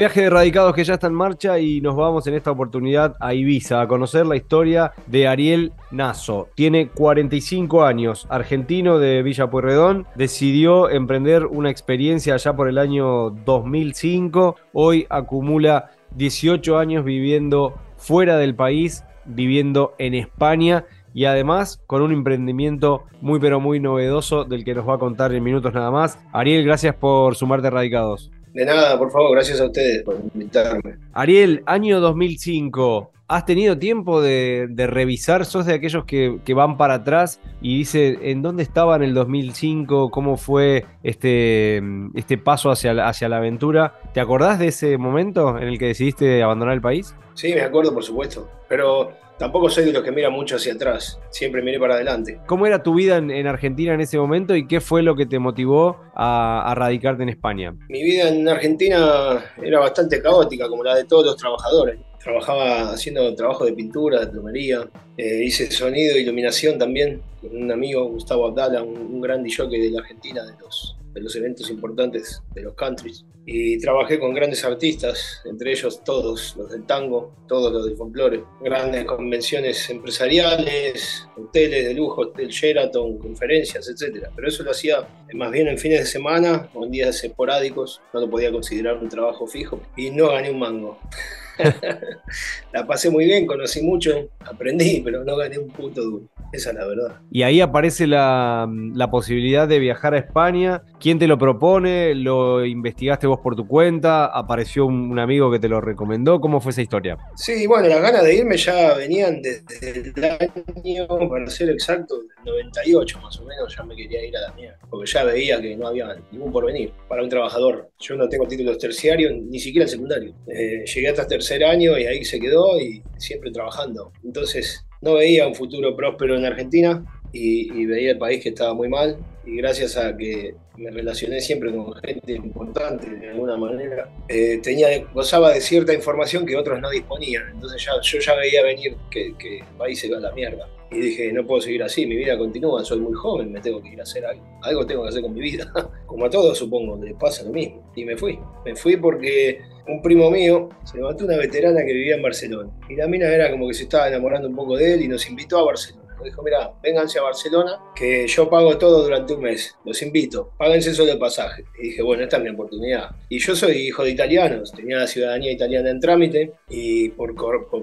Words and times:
viaje 0.00 0.22
de 0.22 0.30
radicados 0.30 0.74
que 0.74 0.82
ya 0.82 0.94
está 0.94 1.08
en 1.08 1.12
marcha 1.12 1.58
y 1.58 1.82
nos 1.82 1.94
vamos 1.94 2.26
en 2.26 2.32
esta 2.32 2.50
oportunidad 2.50 3.16
a 3.20 3.34
Ibiza 3.34 3.82
a 3.82 3.86
conocer 3.86 4.24
la 4.24 4.34
historia 4.34 4.92
de 5.06 5.28
Ariel 5.28 5.74
Nazo. 5.90 6.48
Tiene 6.54 6.88
45 6.88 7.84
años, 7.84 8.26
argentino 8.30 8.98
de 8.98 9.22
Villa 9.22 9.50
Pueyrredón, 9.50 10.06
decidió 10.14 10.88
emprender 10.88 11.44
una 11.44 11.68
experiencia 11.68 12.32
allá 12.32 12.56
por 12.56 12.68
el 12.68 12.78
año 12.78 13.28
2005. 13.28 14.56
Hoy 14.72 15.06
acumula 15.10 15.90
18 16.16 16.78
años 16.78 17.04
viviendo 17.04 17.74
fuera 17.98 18.38
del 18.38 18.54
país, 18.54 19.04
viviendo 19.26 19.92
en 19.98 20.14
España 20.14 20.86
y 21.12 21.26
además 21.26 21.82
con 21.86 22.00
un 22.00 22.12
emprendimiento 22.12 23.04
muy 23.20 23.38
pero 23.38 23.60
muy 23.60 23.80
novedoso 23.80 24.44
del 24.44 24.64
que 24.64 24.74
nos 24.74 24.88
va 24.88 24.94
a 24.94 24.98
contar 24.98 25.34
en 25.34 25.44
minutos 25.44 25.74
nada 25.74 25.90
más. 25.90 26.18
Ariel, 26.32 26.64
gracias 26.64 26.94
por 26.94 27.36
sumarte 27.36 27.66
a 27.66 27.70
Radicados. 27.70 28.30
De 28.52 28.64
nada, 28.64 28.98
por 28.98 29.10
favor, 29.10 29.32
gracias 29.32 29.60
a 29.60 29.66
ustedes 29.66 30.02
por 30.02 30.16
invitarme. 30.34 30.96
Ariel, 31.12 31.62
año 31.66 32.00
2005, 32.00 33.12
¿has 33.28 33.46
tenido 33.46 33.78
tiempo 33.78 34.20
de, 34.20 34.68
revisar? 34.88 35.44
¿Sos 35.44 35.66
de 35.66 35.74
aquellos 35.74 36.04
que, 36.04 36.40
van 36.54 36.76
para 36.76 36.94
atrás 36.94 37.40
y 37.62 37.78
dice 37.78 38.18
en 38.22 38.42
dónde 38.42 38.64
estaba 38.64 38.96
en 38.96 39.02
el 39.02 39.14
2005? 39.14 40.10
¿Cómo 40.10 40.36
fue 40.36 40.84
este, 41.04 41.80
este 42.14 42.38
paso 42.38 42.70
hacia 42.70 42.92
la, 42.92 43.08
hacia 43.08 43.28
la 43.28 43.36
aventura? 43.36 44.00
¿Te 44.12 44.20
acordás 44.20 44.58
de 44.58 44.68
ese 44.68 44.98
momento 44.98 45.56
en 45.56 45.68
el 45.68 45.78
que 45.78 45.86
decidiste 45.86 46.42
abandonar 46.42 46.74
el 46.74 46.80
país? 46.80 47.14
Sí, 47.34 47.54
me 47.54 47.62
acuerdo, 47.62 47.94
por 47.94 48.02
supuesto. 48.02 48.48
Pero 48.68 49.12
Tampoco 49.40 49.70
soy 49.70 49.86
de 49.86 49.92
los 49.94 50.02
que 50.02 50.12
mira 50.12 50.28
mucho 50.28 50.56
hacia 50.56 50.74
atrás, 50.74 51.18
siempre 51.30 51.62
miré 51.62 51.80
para 51.80 51.94
adelante. 51.94 52.38
¿Cómo 52.44 52.66
era 52.66 52.82
tu 52.82 52.92
vida 52.92 53.16
en, 53.16 53.46
Argentina 53.46 53.94
en 53.94 54.02
ese 54.02 54.18
momento 54.18 54.54
y 54.54 54.68
qué 54.68 54.82
fue 54.82 55.02
lo 55.02 55.16
que 55.16 55.24
te 55.24 55.38
motivó 55.38 55.96
a, 56.14 56.74
radicarte 56.76 57.22
en 57.22 57.30
España? 57.30 57.74
Mi 57.88 58.02
vida 58.02 58.28
en 58.28 58.46
Argentina 58.46 59.42
era 59.62 59.80
bastante 59.80 60.20
caótica, 60.20 60.68
como 60.68 60.84
la 60.84 60.94
de 60.94 61.04
todos 61.04 61.24
los 61.24 61.36
trabajadores. 61.38 61.98
Trabajaba 62.22 62.90
haciendo 62.90 63.34
trabajo 63.34 63.64
de 63.64 63.72
pintura, 63.72 64.20
de 64.20 64.26
plomería, 64.26 64.86
eh, 65.16 65.42
hice 65.42 65.70
sonido 65.70 66.16
e 66.16 66.20
iluminación 66.20 66.78
también 66.78 67.22
con 67.40 67.56
un 67.56 67.72
amigo, 67.72 68.10
Gustavo 68.10 68.48
Abdala, 68.48 68.82
un, 68.82 68.94
un 68.98 69.22
gran 69.22 69.42
DJ 69.42 69.68
de 69.68 69.90
la 69.90 70.00
Argentina, 70.00 70.44
de 70.44 70.52
los 70.60 70.99
de 71.12 71.20
los 71.20 71.34
eventos 71.36 71.70
importantes 71.70 72.42
de 72.54 72.62
los 72.62 72.74
countries. 72.74 73.24
Y 73.46 73.78
trabajé 73.78 74.18
con 74.18 74.34
grandes 74.34 74.64
artistas, 74.64 75.42
entre 75.44 75.72
ellos 75.72 76.04
todos 76.04 76.54
los 76.56 76.70
del 76.70 76.84
tango, 76.84 77.34
todos 77.48 77.72
los 77.72 77.86
del 77.86 77.96
folclore, 77.96 78.44
grandes 78.60 79.04
convenciones 79.06 79.88
empresariales, 79.90 81.26
hoteles 81.36 81.86
de 81.86 81.94
lujo, 81.94 82.22
hotel 82.22 82.48
Sheraton, 82.48 83.18
conferencias, 83.18 83.88
etc. 83.88 84.28
Pero 84.36 84.48
eso 84.48 84.62
lo 84.62 84.70
hacía 84.70 85.08
más 85.34 85.50
bien 85.50 85.68
en 85.68 85.78
fines 85.78 86.00
de 86.00 86.06
semana 86.06 86.68
o 86.74 86.84
en 86.84 86.90
días 86.90 87.24
esporádicos, 87.24 88.00
no 88.12 88.20
lo 88.20 88.30
podía 88.30 88.52
considerar 88.52 88.98
un 88.98 89.08
trabajo 89.08 89.46
fijo 89.46 89.80
y 89.96 90.10
no 90.10 90.28
gané 90.28 90.50
un 90.50 90.58
mango. 90.58 90.98
la 92.72 92.86
pasé 92.86 93.10
muy 93.10 93.24
bien, 93.24 93.46
conocí 93.46 93.82
mucho, 93.82 94.28
aprendí, 94.40 95.00
pero 95.04 95.24
no 95.24 95.36
gané 95.36 95.58
un 95.58 95.68
puto 95.68 96.02
duro. 96.02 96.24
Esa 96.52 96.70
es 96.70 96.76
la 96.76 96.86
verdad. 96.86 97.20
Y 97.30 97.42
ahí 97.42 97.60
aparece 97.60 98.06
la, 98.06 98.68
posibilidad 99.10 99.68
de 99.68 99.78
viajar 99.78 100.14
a 100.14 100.18
España. 100.18 100.82
¿Quién 100.98 101.18
te 101.18 101.26
lo 101.26 101.38
propone? 101.38 102.14
¿Lo 102.14 102.64
investigaste 102.64 103.26
vos 103.26 103.40
por 103.40 103.54
tu 103.54 103.66
cuenta? 103.66 104.26
¿Apareció 104.26 104.86
un, 104.86 105.18
amigo 105.18 105.50
que 105.50 105.58
te 105.58 105.68
lo 105.68 105.80
recomendó? 105.80 106.40
¿Cómo 106.40 106.60
fue 106.60 106.72
esa 106.72 106.82
historia? 106.82 107.18
Sí, 107.36 107.66
bueno, 107.66 107.88
las 107.88 108.00
ganas 108.02 108.24
de 108.24 108.34
irme 108.34 108.56
ya 108.56 108.94
venían 108.94 109.42
desde 109.42 110.12
el 110.14 110.24
año, 110.24 111.06
para 111.28 111.46
ser 111.48 111.70
exacto, 111.70 112.18
del 112.18 112.28
98 112.44 113.20
más 113.20 113.38
o 113.38 113.44
menos, 113.44 113.76
ya 113.76 113.82
me 113.84 113.94
quería 113.94 114.24
ir 114.24 114.36
a 114.36 114.40
la 114.40 114.52
mierda. 114.54 114.78
Porque 114.88 115.10
ya 115.10 115.24
veía 115.24 115.60
que 115.60 115.76
no 115.76 115.88
había 115.88 116.16
ningún 116.32 116.52
porvenir 116.52 116.92
para 117.08 117.22
un 117.22 117.28
trabajador. 117.28 117.90
Yo 117.98 118.16
no 118.16 118.28
tengo 118.28 118.46
títulos 118.46 118.78
terciarios, 118.78 119.32
ni 119.32 119.58
siquiera 119.58 119.84
el 119.84 119.90
secundario. 119.90 120.34
Eh, 120.48 120.84
llegué 120.84 121.08
hasta 121.08 121.26
tercer 121.50 121.64
año 121.64 121.98
y 121.98 122.06
ahí 122.06 122.24
se 122.24 122.38
quedó 122.38 122.78
y 122.80 123.02
siempre 123.18 123.50
trabajando. 123.50 124.12
Entonces 124.24 124.86
no 125.00 125.14
veía 125.14 125.46
un 125.48 125.54
futuro 125.54 125.96
próspero 125.96 126.36
en 126.36 126.44
Argentina 126.44 127.04
y, 127.32 127.86
veía 127.86 128.12
el 128.12 128.18
país 128.18 128.42
que 128.42 128.50
estaba 128.50 128.74
muy 128.74 128.88
mal 128.88 129.16
y 129.44 129.56
gracias 129.56 129.96
a 129.96 130.16
que 130.16 130.54
me 130.76 130.90
relacioné 130.90 131.40
siempre 131.40 131.72
con 131.72 131.92
gente 131.94 132.32
importante 132.32 133.10
de 133.10 133.30
alguna 133.30 133.56
manera, 133.56 134.08
eh, 134.28 134.60
tenía, 134.62 134.88
gozaba 135.12 135.52
de 135.52 135.60
cierta 135.60 135.92
información 135.92 136.46
que 136.46 136.56
otros 136.56 136.80
no 136.80 136.90
disponían. 136.90 137.44
Entonces 137.52 137.84
ya, 137.84 137.92
yo 138.00 138.18
ya 138.18 138.34
veía 138.34 138.62
venir 138.62 138.96
que, 139.10 139.34
que 139.36 139.58
el 139.58 139.76
país 139.76 140.00
se 140.00 140.10
va 140.10 140.18
a 140.18 140.20
la 140.20 140.32
mierda. 140.32 140.68
Y 140.92 140.98
dije, 140.98 141.32
no 141.32 141.46
puedo 141.46 141.60
seguir 141.60 141.82
así, 141.82 142.04
mi 142.06 142.16
vida 142.16 142.36
continúa, 142.36 142.84
soy 142.84 142.98
muy 142.98 143.12
joven, 143.12 143.52
me 143.52 143.60
tengo 143.60 143.80
que 143.80 143.90
ir 143.90 144.00
a 144.00 144.02
hacer 144.02 144.24
algo. 144.24 144.44
Algo 144.62 144.86
tengo 144.86 145.02
que 145.02 145.10
hacer 145.10 145.22
con 145.22 145.34
mi 145.34 145.40
vida. 145.40 145.72
Como 146.06 146.26
a 146.26 146.30
todos 146.30 146.58
supongo, 146.58 146.96
le 146.96 147.14
pasa 147.14 147.44
lo 147.44 147.50
mismo. 147.50 147.92
Y 147.94 148.04
me 148.04 148.16
fui. 148.16 148.38
Me 148.64 148.74
fui 148.74 148.96
porque 148.96 149.60
un 149.90 150.02
primo 150.02 150.30
mío 150.30 150.68
se 150.84 150.96
levantó 150.96 151.24
una 151.24 151.36
veterana 151.36 151.80
que 151.84 151.92
vivía 151.92 152.16
en 152.16 152.22
Barcelona. 152.22 152.70
Y 152.88 152.96
la 152.96 153.06
mina 153.06 153.26
era 153.26 153.50
como 153.50 153.68
que 153.68 153.74
se 153.74 153.84
estaba 153.84 154.08
enamorando 154.08 154.48
un 154.48 154.56
poco 154.56 154.76
de 154.76 154.94
él 154.94 155.02
y 155.02 155.08
nos 155.08 155.28
invitó 155.28 155.58
a 155.58 155.64
Barcelona 155.64 156.09
dijo, 156.24 156.42
mira, 156.42 156.72
vénganse 156.82 157.18
a 157.18 157.22
Barcelona, 157.22 157.78
que 157.94 158.26
yo 158.26 158.48
pago 158.48 158.76
todo 158.78 159.02
durante 159.02 159.34
un 159.34 159.42
mes, 159.42 159.76
los 159.84 160.00
invito, 160.02 160.52
páguense 160.58 160.94
solo 160.94 161.12
el 161.12 161.18
pasaje. 161.18 161.64
Y 161.78 161.88
dije, 161.88 162.02
bueno, 162.02 162.22
esta 162.22 162.36
es 162.38 162.42
mi 162.42 162.50
oportunidad. 162.50 163.10
Y 163.28 163.38
yo 163.38 163.54
soy 163.56 163.88
hijo 163.88 164.04
de 164.04 164.10
italianos, 164.10 164.72
tenía 164.72 164.98
la 164.98 165.06
ciudadanía 165.06 165.52
italiana 165.52 165.90
en 165.90 166.00
trámite 166.00 166.52
y 166.68 167.10
por, 167.10 167.34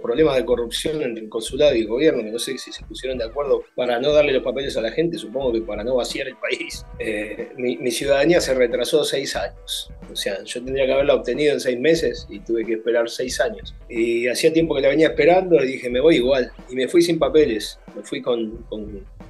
problemas 0.01 0.35
de 0.35 0.45
corrupción 0.45 1.01
entre 1.01 1.23
el 1.23 1.29
consulado 1.29 1.75
y 1.75 1.81
el 1.81 1.87
gobierno, 1.87 2.23
que 2.23 2.31
no 2.31 2.39
sé 2.39 2.57
si 2.57 2.71
se 2.71 2.85
pusieron 2.85 3.17
de 3.17 3.25
acuerdo 3.25 3.63
para 3.75 3.99
no 3.99 4.11
darle 4.11 4.33
los 4.33 4.43
papeles 4.43 4.75
a 4.77 4.81
la 4.81 4.91
gente, 4.91 5.17
supongo 5.17 5.53
que 5.53 5.61
para 5.61 5.83
no 5.83 5.95
vaciar 5.95 6.27
el 6.27 6.35
país, 6.37 6.85
eh, 6.99 7.49
mi, 7.57 7.77
mi 7.77 7.91
ciudadanía 7.91 8.41
se 8.41 8.53
retrasó 8.53 9.03
seis 9.03 9.35
años. 9.35 9.91
O 10.11 10.15
sea, 10.15 10.43
yo 10.43 10.63
tendría 10.63 10.85
que 10.85 10.93
haberla 10.93 11.15
obtenido 11.15 11.53
en 11.53 11.59
seis 11.59 11.79
meses 11.79 12.27
y 12.29 12.39
tuve 12.39 12.65
que 12.65 12.73
esperar 12.73 13.09
seis 13.09 13.39
años. 13.39 13.75
Y 13.89 14.27
hacía 14.27 14.53
tiempo 14.53 14.75
que 14.75 14.81
la 14.81 14.89
venía 14.89 15.07
esperando 15.07 15.55
y 15.63 15.67
dije, 15.67 15.89
me 15.89 15.99
voy 15.99 16.15
igual. 16.15 16.51
Y 16.69 16.75
me 16.75 16.87
fui 16.87 17.01
sin 17.01 17.19
papeles. 17.19 17.79
Me 17.97 18.03
fui 18.03 18.21
con, 18.21 18.63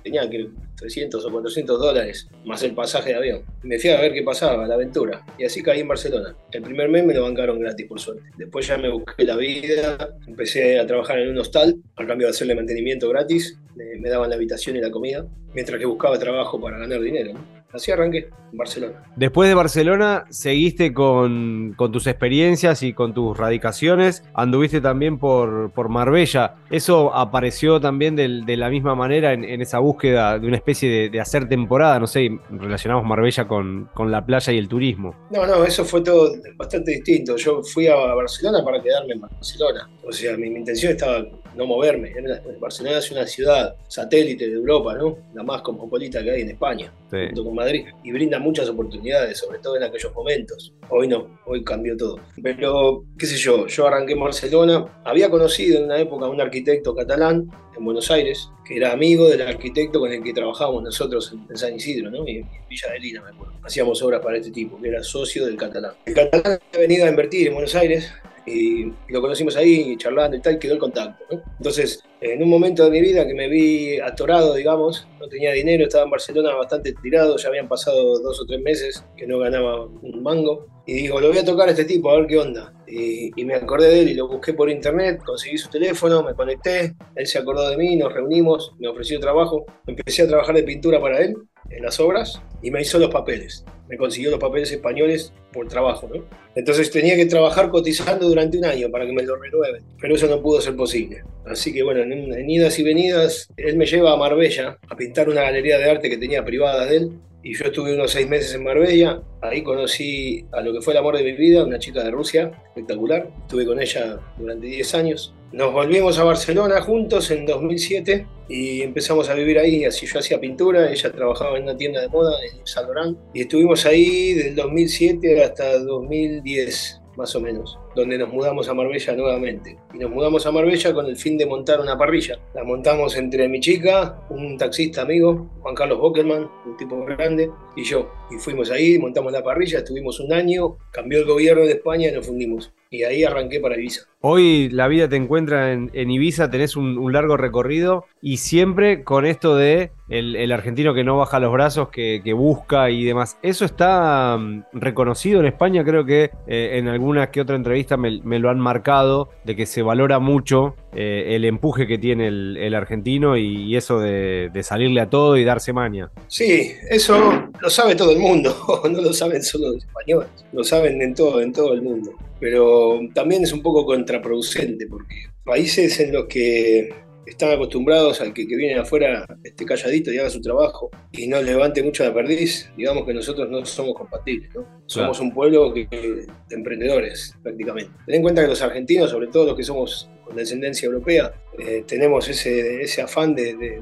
tenía 0.04 0.30
que 0.30 0.50
300 0.78 1.26
o 1.26 1.32
400 1.32 1.80
dólares, 1.80 2.28
más 2.46 2.62
el 2.64 2.76
pasaje 2.76 3.12
de 3.12 3.16
avión. 3.16 3.42
Me 3.64 3.80
fui 3.80 3.90
a 3.90 4.02
ver 4.02 4.14
qué 4.14 4.24
pasaba, 4.24 4.68
la 4.68 4.76
aventura. 4.76 5.26
Y 5.38 5.46
así 5.46 5.64
caí 5.64 5.80
en 5.80 5.88
Barcelona. 5.88 6.36
El 6.52 6.64
primer 6.64 6.90
mes 6.90 7.06
me 7.06 7.14
lo 7.14 7.24
bancaron 7.24 7.60
gratis, 7.60 7.88
por 7.88 8.00
suerte. 8.00 8.24
Después 8.38 8.68
ya 8.68 8.78
me 8.78 8.90
busqué 8.90 9.24
la 9.24 9.38
vida, 9.38 10.16
empecé 10.28 10.80
a 10.80 10.86
trabajar 10.86 11.20
en 11.20 11.30
un 11.30 11.38
hostal, 11.38 11.76
a 11.96 12.06
cambio 12.06 12.28
de 12.28 12.32
hacerle 12.32 12.56
mantenimiento 12.56 13.08
gratis. 13.10 13.58
Me 13.76 14.10
daban 14.10 14.30
la 14.30 14.36
habitación 14.36 14.76
y 14.76 14.82
la 14.82 14.92
comida, 14.92 15.26
mientras 15.54 15.80
que 15.80 15.86
buscaba 15.86 16.20
trabajo 16.20 16.60
para 16.60 16.78
ganar 16.78 17.00
dinero. 17.00 17.34
Así 17.74 17.92
arranqué 17.92 18.30
en 18.52 18.58
Barcelona. 18.58 19.04
Después 19.16 19.50
de 19.50 19.56
Barcelona, 19.56 20.26
seguiste 20.30 20.94
con, 20.94 21.76
tus 21.92 22.08
experiencias 22.08 22.82
y 22.82 22.94
con 22.94 23.14
tus 23.14 23.38
radicaciones. 23.38 24.24
Anduviste 24.34 24.80
también 24.80 25.20
por, 25.20 25.72
por 25.72 25.90
Marbella. 25.90 26.56
¿Eso 26.70 27.14
apareció 27.14 27.82
también 27.82 28.16
de, 28.16 28.58
la 28.58 28.70
misma 28.70 28.96
manera 28.96 29.34
en, 29.34 29.62
esa 29.62 29.80
búsqueda 29.80 30.40
de 30.40 30.48
una 30.48 30.56
especie 30.56 31.10
de, 31.10 31.20
hacer 31.20 31.50
temporada? 31.50 32.00
No 32.00 32.08
sé, 32.08 32.40
relacionamos 32.50 33.06
Marbella 33.06 33.48
con, 33.48 33.90
con 33.94 34.12
la 34.12 34.26
playa 34.26 34.54
y 34.54 34.58
el 34.58 34.70
turismo. 34.70 35.14
No, 35.30 35.46
no, 35.46 35.64
eso 35.64 35.84
fue 35.84 36.02
todo 36.02 36.36
bastante 36.56 36.92
distinto. 36.92 37.36
Yo 37.36 37.62
fui 37.64 37.88
a 37.88 37.96
Barcelona 37.96 38.64
para 38.64 38.82
quedarme 38.82 39.14
en 39.14 39.22
Barcelona. 39.22 39.90
O 40.08 40.12
sea, 40.12 40.38
mi, 40.38 40.48
intención 40.48 40.94
estaba 40.94 41.26
no 41.58 41.66
moverme. 41.66 42.14
Barcelona 42.60 43.00
es 43.00 43.12
una 43.12 43.26
ciudad 43.26 43.76
satélite 43.88 44.48
de 44.48 44.54
Europa, 44.54 44.96
¿no? 44.96 45.18
La 45.34 45.44
más 45.44 45.62
cosmopolita 45.62 46.24
que 46.24 46.32
hay 46.32 46.42
en 46.42 46.52
España, 46.52 46.94
junto 47.10 47.44
con 47.44 47.56
Madrid. 47.56 47.86
Y 48.04 48.12
brinda 48.12 48.40
muchas 48.40 48.70
oportunidades, 48.70 49.40
sobre 49.40 49.60
todo 49.60 49.76
en 49.78 49.84
aquellos 49.84 50.14
momentos. 50.14 50.74
Hoy 50.90 51.08
no, 51.08 51.40
hoy 51.46 51.64
cambió 51.64 51.98
todo. 51.98 52.20
Pero, 52.42 53.04
qué 53.18 53.26
sé 53.26 53.36
yo, 53.38 53.68
yo 53.68 53.88
arranqué 53.88 54.14
en 54.14 54.20
Barcelona. 54.20 54.86
Había 55.04 55.30
conocido 55.30 55.80
en 55.80 55.86
una 55.86 56.00
época 56.00 56.28
a 56.28 56.30
un 56.30 56.40
arquitecto 56.40 56.96
catalán 56.96 57.50
en 57.76 57.86
Buenos 57.86 58.10
Aires, 58.12 58.50
que 58.66 58.78
era 58.78 58.92
amigo 58.92 59.30
del 59.30 59.42
arquitecto 59.42 60.00
con 60.00 60.12
el 60.12 60.24
que 60.24 60.34
trabajábamos 60.34 60.84
nosotros 60.84 61.34
en, 61.50 61.58
San 61.58 61.76
Isidro, 61.76 62.10
¿no? 62.10 62.28
Y 62.28 62.38
en 62.38 62.50
Villa 62.70 62.92
de 62.92 63.00
Lina, 63.00 63.22
me 63.24 63.30
acuerdo. 63.30 63.54
Hacíamos 63.64 64.02
obras 64.02 64.22
para 64.22 64.38
este 64.38 64.52
tipo, 64.52 64.80
que 64.80 64.90
era 64.90 65.04
socio 65.04 65.46
del 65.46 65.58
catalán. 65.58 65.94
El 66.06 66.14
catalán 66.14 66.60
había 66.70 66.88
venido 66.88 67.06
a 67.06 67.10
invertir 67.10 67.48
en 67.48 67.54
Buenos 67.54 67.76
Aires 67.76 68.12
y 68.48 68.94
lo 69.10 69.22
conocimos 69.22 69.58
ahí 69.58 69.98
charlando 69.98 70.38
y 70.38 70.42
tal, 70.42 70.58
quedó 70.58 70.74
el 70.74 70.80
contacto. 70.80 71.26
Entonces, 71.58 72.04
en 72.22 72.42
un 72.42 72.50
momento 72.50 72.86
de 72.86 72.92
mi 72.92 73.02
vida 73.02 73.28
que 73.28 73.34
me 73.34 73.50
vi 73.50 74.00
atorado, 74.00 74.56
digamos, 74.56 75.06
no 75.20 75.28
tenía 75.28 75.52
dinero, 75.52 75.84
estaba 75.84 76.06
en 76.06 76.12
Barcelona 76.12 76.56
bastante 76.56 76.94
tirado, 76.94 77.36
ya 77.38 77.50
habían 77.50 77.68
pasado 77.68 78.20
dos 78.20 78.42
o 78.42 78.46
tres 78.46 78.62
meses 78.62 79.04
que 79.18 79.28
no 79.28 79.38
ganaba 79.40 79.86
un 79.86 80.24
mango, 80.24 80.66
y 80.88 80.94
digo, 80.94 81.20
lo 81.20 81.28
voy 81.28 81.38
a 81.38 81.46
tocar 81.46 81.68
a 81.68 81.72
este 81.72 81.84
tipo, 81.84 82.10
a 82.10 82.18
ver 82.18 82.28
qué 82.28 82.38
onda. 82.38 82.74
Y, 82.88 83.30
y, 83.40 83.46
me 83.46 83.56
acordé 83.56 83.90
de 83.90 84.00
él 84.00 84.10
y 84.10 84.14
lo 84.14 84.30
busqué 84.30 84.54
por 84.54 84.70
internet, 84.70 85.22
conseguí 85.24 85.58
su 85.58 85.70
teléfono, 85.70 86.24
me 86.24 86.34
conecté, 86.34 86.96
él 87.14 87.28
se 87.28 87.38
acordó 87.38 87.70
de 87.70 87.76
mí, 87.76 87.98
nos 87.98 88.14
reunimos, 88.14 88.72
me 88.80 88.88
ofreció 88.88 89.20
trabajo, 89.20 89.66
empecé 89.86 90.24
a 90.24 90.28
trabajar 90.30 90.56
de 90.56 90.64
pintura 90.64 91.02
para 91.02 91.20
él 91.20 91.36
en 91.70 91.84
las 91.84 92.00
obras 92.00 92.42
y 92.62 92.72
me 92.72 92.82
hizo 92.82 92.98
los 93.00 93.10
papeles. 93.10 93.66
Me 93.90 93.98
consiguió 93.98 94.32
los 94.32 94.40
papeles 94.40 94.72
españoles 94.72 95.34
por 95.52 95.68
trabajo, 95.68 96.10
¿no? 96.14 96.24
Entonces 96.56 96.90
tenía 96.90 97.16
que 97.16 97.26
trabajar 97.26 97.70
cotizando 97.70 98.28
durante 98.28 98.58
un 98.58 98.66
año 98.66 98.90
para 98.90 99.06
que 99.06 99.14
me 99.14 99.24
lo 99.24 99.36
renueven, 99.36 99.84
pero 100.00 100.16
eso 100.16 100.28
no 100.28 100.42
pudo 100.42 100.62
ser 100.62 100.76
posible. 100.76 101.24
Así 101.46 101.74
que 101.74 101.84
bueno, 101.84 102.02
en, 102.02 102.50
idas 102.50 102.80
y 102.80 102.84
venidas, 102.84 103.50
él 103.58 103.78
me 103.78 103.86
lleva 103.86 104.14
a 104.14 104.18
Marbella 104.18 104.78
a 104.90 104.96
pintar 104.96 105.30
una 105.30 105.42
galería 105.42 105.78
de 105.78 105.90
arte 105.90 106.10
que 106.10 106.18
tenía 106.18 106.44
privada 106.44 106.86
de 106.86 106.98
él 106.98 107.12
y 107.48 107.54
yo 107.54 107.64
estuve 107.64 107.94
unos 107.94 108.12
seis 108.12 108.28
meses 108.28 108.54
en 108.56 108.64
Marbella. 108.66 109.22
Ahí 109.42 109.64
conocí 109.64 110.46
a 110.52 110.60
lo 110.60 110.74
que 110.74 110.82
fue 110.82 110.92
el 110.92 111.00
amor 111.00 111.16
de 111.16 111.24
mi 111.24 111.32
vida, 111.32 111.64
una 111.64 111.80
chica 111.80 112.04
de 112.04 112.12
Rusia, 112.12 112.52
espectacular. 112.68 113.30
Estuve 113.44 113.66
con 113.66 113.82
ella 113.82 114.20
durante 114.38 114.68
10 114.68 114.96
años. 114.96 115.34
Nos 115.54 115.72
volvimos 115.72 116.20
a 116.20 116.26
Barcelona 116.26 116.82
juntos 116.82 117.32
en 117.32 117.46
2007 117.46 118.28
y 118.50 118.82
empezamos 118.82 119.30
a 119.30 119.34
vivir 119.34 119.60
ahí. 119.60 119.86
Así 119.86 120.06
yo 120.06 120.20
hacía 120.20 120.42
pintura, 120.42 120.92
ella 120.92 121.10
trabajaba 121.10 121.58
en 121.58 121.64
una 121.64 121.78
tienda 121.78 122.02
de 122.02 122.10
moda 122.10 122.34
en 122.52 122.68
San 122.68 122.84
Laurent 122.84 123.18
y 123.34 123.42
estuvimos 123.42 123.86
ahí 123.86 124.34
del 124.34 124.54
2007 124.54 125.42
hasta 125.42 125.80
2010 125.80 127.02
más 127.16 127.34
o 127.36 127.42
menos, 127.42 127.80
donde 127.98 128.18
nos 128.18 128.32
mudamos 128.32 128.70
a 128.70 128.74
Marbella 128.74 129.16
nuevamente. 129.16 129.78
Y 129.94 129.98
nos 129.98 130.12
mudamos 130.12 130.46
a 130.46 130.52
Marbella 130.52 130.94
con 130.94 131.08
el 131.08 131.18
fin 131.18 131.38
de 131.38 131.46
montar 131.46 131.82
una 131.82 131.98
parrilla. 131.98 132.40
La 132.54 132.64
montamos 132.64 133.18
entre 133.18 133.50
mi 133.50 133.60
chica, 133.60 134.22
un 134.30 134.58
taxista 134.58 135.02
amigo, 135.02 135.50
Juan 135.62 135.76
Carlos 135.76 136.00
Bockelman, 136.00 136.48
un 136.66 136.78
tipo 136.78 137.04
grande, 137.04 137.50
y 137.76 137.84
yo. 137.84 138.10
Y 138.30 138.36
fuimos 138.36 138.70
ahí, 138.72 139.00
montamos 139.00 139.32
la 139.32 139.44
parrilla, 139.44 139.80
estuvimos 139.80 140.20
un 140.20 140.32
año, 140.34 140.78
cambió 140.92 141.20
el 141.20 141.26
gobierno 141.26 141.64
de 141.64 141.74
España 141.74 142.10
y 142.10 142.12
nos 142.12 142.28
fundimos. 142.28 142.72
Y 142.90 143.04
ahí 143.04 143.24
arranqué 143.24 143.60
para 143.60 143.78
Ibiza. 143.78 144.04
Hoy 144.22 144.70
la 144.70 144.88
vida 144.88 145.08
te 145.08 145.16
encuentra 145.16 145.74
en, 145.74 146.12
Ibiza, 146.12 146.50
tenés 146.50 146.76
un, 146.76 147.12
largo 147.14 147.38
recorrido 147.38 148.06
y 148.22 148.38
siempre 148.38 149.04
con 149.04 149.26
esto 149.26 149.56
de 149.56 149.92
el, 150.10 150.52
argentino 150.52 150.94
que 150.94 151.04
no 151.04 151.18
baja 151.18 151.40
los 151.40 151.52
brazos, 151.52 151.90
que, 151.90 152.34
busca 152.34 152.90
y 152.90 153.04
demás. 153.04 153.38
Eso 153.42 153.66
está 153.66 154.38
mm, 154.38 154.64
reconocido 154.74 155.40
en 155.40 155.46
España, 155.46 155.84
creo 155.84 156.06
que 156.06 156.32
eh, 156.48 156.72
en 156.74 156.88
alguna 156.88 157.30
que 157.30 157.42
otra 157.42 157.56
entrevista 157.56 157.87
me, 157.96 158.40
lo 158.40 158.50
han 158.50 158.60
marcado, 158.60 159.30
de 159.46 159.56
que 159.56 159.66
se 159.66 159.82
valora 159.82 160.20
mucho 160.20 160.76
eh, 160.94 161.36
el 161.36 161.46
empuje 161.46 161.88
que 161.88 161.98
tiene 161.98 162.28
el, 162.28 162.76
argentino 162.76 163.38
y, 163.38 163.76
eso 163.78 164.00
de, 164.00 164.50
salirle 164.64 165.00
a 165.00 165.10
todo 165.10 165.38
y 165.38 165.46
darse 165.46 165.72
maña. 165.72 166.12
Sí, 166.28 166.74
eso 166.90 167.50
lo 167.62 167.70
sabe 167.70 167.96
todo 167.96 168.12
el 168.12 168.20
mundo, 168.20 168.54
no 168.92 169.02
lo 169.02 169.14
saben 169.14 169.42
solo 169.44 169.70
los 169.70 169.86
españoles, 169.86 170.30
lo 170.52 170.64
saben 170.64 171.02
en 171.02 171.14
todo, 171.14 171.40
en 171.42 171.54
todo 171.54 171.74
el 171.74 171.82
mundo. 171.82 172.12
Pero 172.40 173.00
también 173.14 173.44
es 173.44 173.54
un 173.54 173.62
poco 173.62 173.86
contraproducente 173.86 174.88
porque 174.88 175.28
países 175.44 176.00
en 176.00 176.14
los 176.14 176.26
que 176.26 176.90
están 177.28 177.52
acostumbrados 177.52 178.22
al 178.22 178.34
que, 178.34 178.46
viene 178.46 178.76
de 178.76 178.80
afuera 178.80 179.26
esté 179.44 179.66
calladito 179.66 180.12
y 180.12 180.18
haga 180.18 180.30
su 180.30 180.42
trabajo 180.42 180.90
y 181.12 181.28
no 181.28 181.42
levante 181.42 181.84
mucho 181.84 182.04
la 182.04 182.14
perdiz, 182.14 182.72
digamos 182.78 183.06
que 183.06 183.14
nosotros 183.14 183.50
no 183.50 183.66
somos 183.66 183.96
compatibles, 183.96 184.54
¿no? 184.56 184.66
Somos 184.86 185.20
un 185.20 185.34
pueblo 185.34 185.74
que, 185.74 185.88
de 185.88 186.56
emprendedores 186.56 187.36
prácticamente. 187.44 187.92
Ten 188.06 188.16
en 188.16 188.22
cuenta 188.22 188.42
que 188.42 188.48
los 188.48 188.62
argentinos, 188.62 189.12
sobre 189.12 189.28
todo 189.28 189.48
los 189.48 189.58
que 189.58 189.64
somos 189.64 190.10
con 190.24 190.36
descendencia 190.36 190.86
europea, 190.86 191.34
eh, 191.60 191.84
tenemos 191.86 192.28
ese, 192.30 192.82
ese 192.82 193.02
afán 193.02 193.36
del 193.36 193.60
de, 193.60 193.82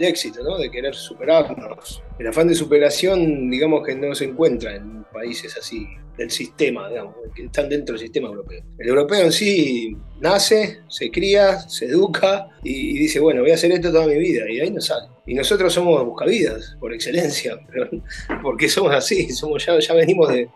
éxito, 0.00 0.42
¿no? 0.42 0.58
de 0.58 0.70
querer 0.70 0.94
superarnos. 0.94 2.02
El 2.18 2.26
afán 2.26 2.48
de 2.48 2.54
superación, 2.54 3.50
digamos 3.50 3.86
que 3.86 3.94
no 3.94 4.14
se 4.14 4.24
encuentra 4.24 4.76
en 4.76 5.04
países 5.12 5.56
así 5.56 5.86
del 6.16 6.30
sistema, 6.30 6.88
digamos, 6.88 7.14
que 7.34 7.44
están 7.44 7.68
dentro 7.68 7.94
del 7.94 8.00
sistema 8.02 8.28
europeo. 8.28 8.62
El 8.78 8.88
europeo 8.88 9.24
en 9.24 9.32
sí 9.32 9.96
nace, 10.20 10.80
se 10.88 11.10
cría, 11.10 11.58
se 11.60 11.86
educa 11.86 12.48
y, 12.62 12.98
dice, 12.98 13.20
bueno, 13.20 13.42
voy 13.42 13.50
a 13.50 13.54
hacer 13.54 13.72
esto 13.72 13.92
toda 13.92 14.06
mi 14.06 14.16
vida, 14.16 14.50
y 14.50 14.60
ahí 14.60 14.70
no 14.70 14.80
sale. 14.80 15.08
Y 15.26 15.34
nosotros 15.34 15.72
somos 15.72 16.04
buscavidas, 16.04 16.76
por 16.80 16.92
excelencia, 16.92 17.58
porque 18.42 18.68
somos 18.68 18.94
así, 18.94 19.30
somos 19.30 19.64
ya, 19.64 19.78
ya 19.78 19.94
venimos 19.94 20.28
de, 20.28 20.48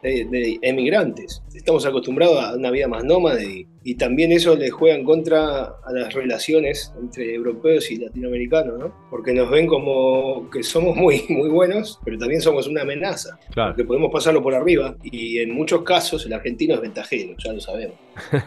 emigrantes. 0.63 1.43
Estamos 1.55 1.85
acostumbrados 1.87 2.43
a 2.43 2.55
una 2.55 2.71
vida 2.71 2.87
más 2.87 3.05
nómade 3.05 3.45
y, 3.45 3.67
y, 3.83 3.95
también 3.95 4.33
eso 4.33 4.57
le 4.57 4.71
juega 4.71 4.97
en 4.97 5.05
contra 5.05 5.65
a 5.65 5.93
las 5.93 6.13
relaciones 6.13 6.93
entre 7.01 7.35
europeos 7.35 7.91
y 7.91 7.97
latinoamericanos, 7.97 8.79
¿no? 8.79 8.95
Porque 9.11 9.33
nos 9.33 9.51
ven 9.51 9.67
como 9.67 10.49
que 10.51 10.63
somos 10.63 10.97
muy, 10.97 11.25
muy 11.29 11.49
buenos, 11.49 11.99
pero 12.05 12.19
también 12.19 12.41
somos 12.41 12.67
una 12.67 12.83
amenaza, 12.83 13.39
claro. 13.53 13.75
que 13.75 13.85
podemos 13.85 14.11
pasarlo 14.13 14.43
por 14.43 14.55
arriba 14.55 14.97
y 15.03 15.39
en 15.39 15.48
muchos 15.49 15.83
casos 15.83 16.25
el 16.27 16.33
argentino 16.33 16.75
es 16.75 16.81
ventajero, 16.81 17.35
ya 17.39 17.53
lo 17.53 17.61
sabemos. 17.61 17.97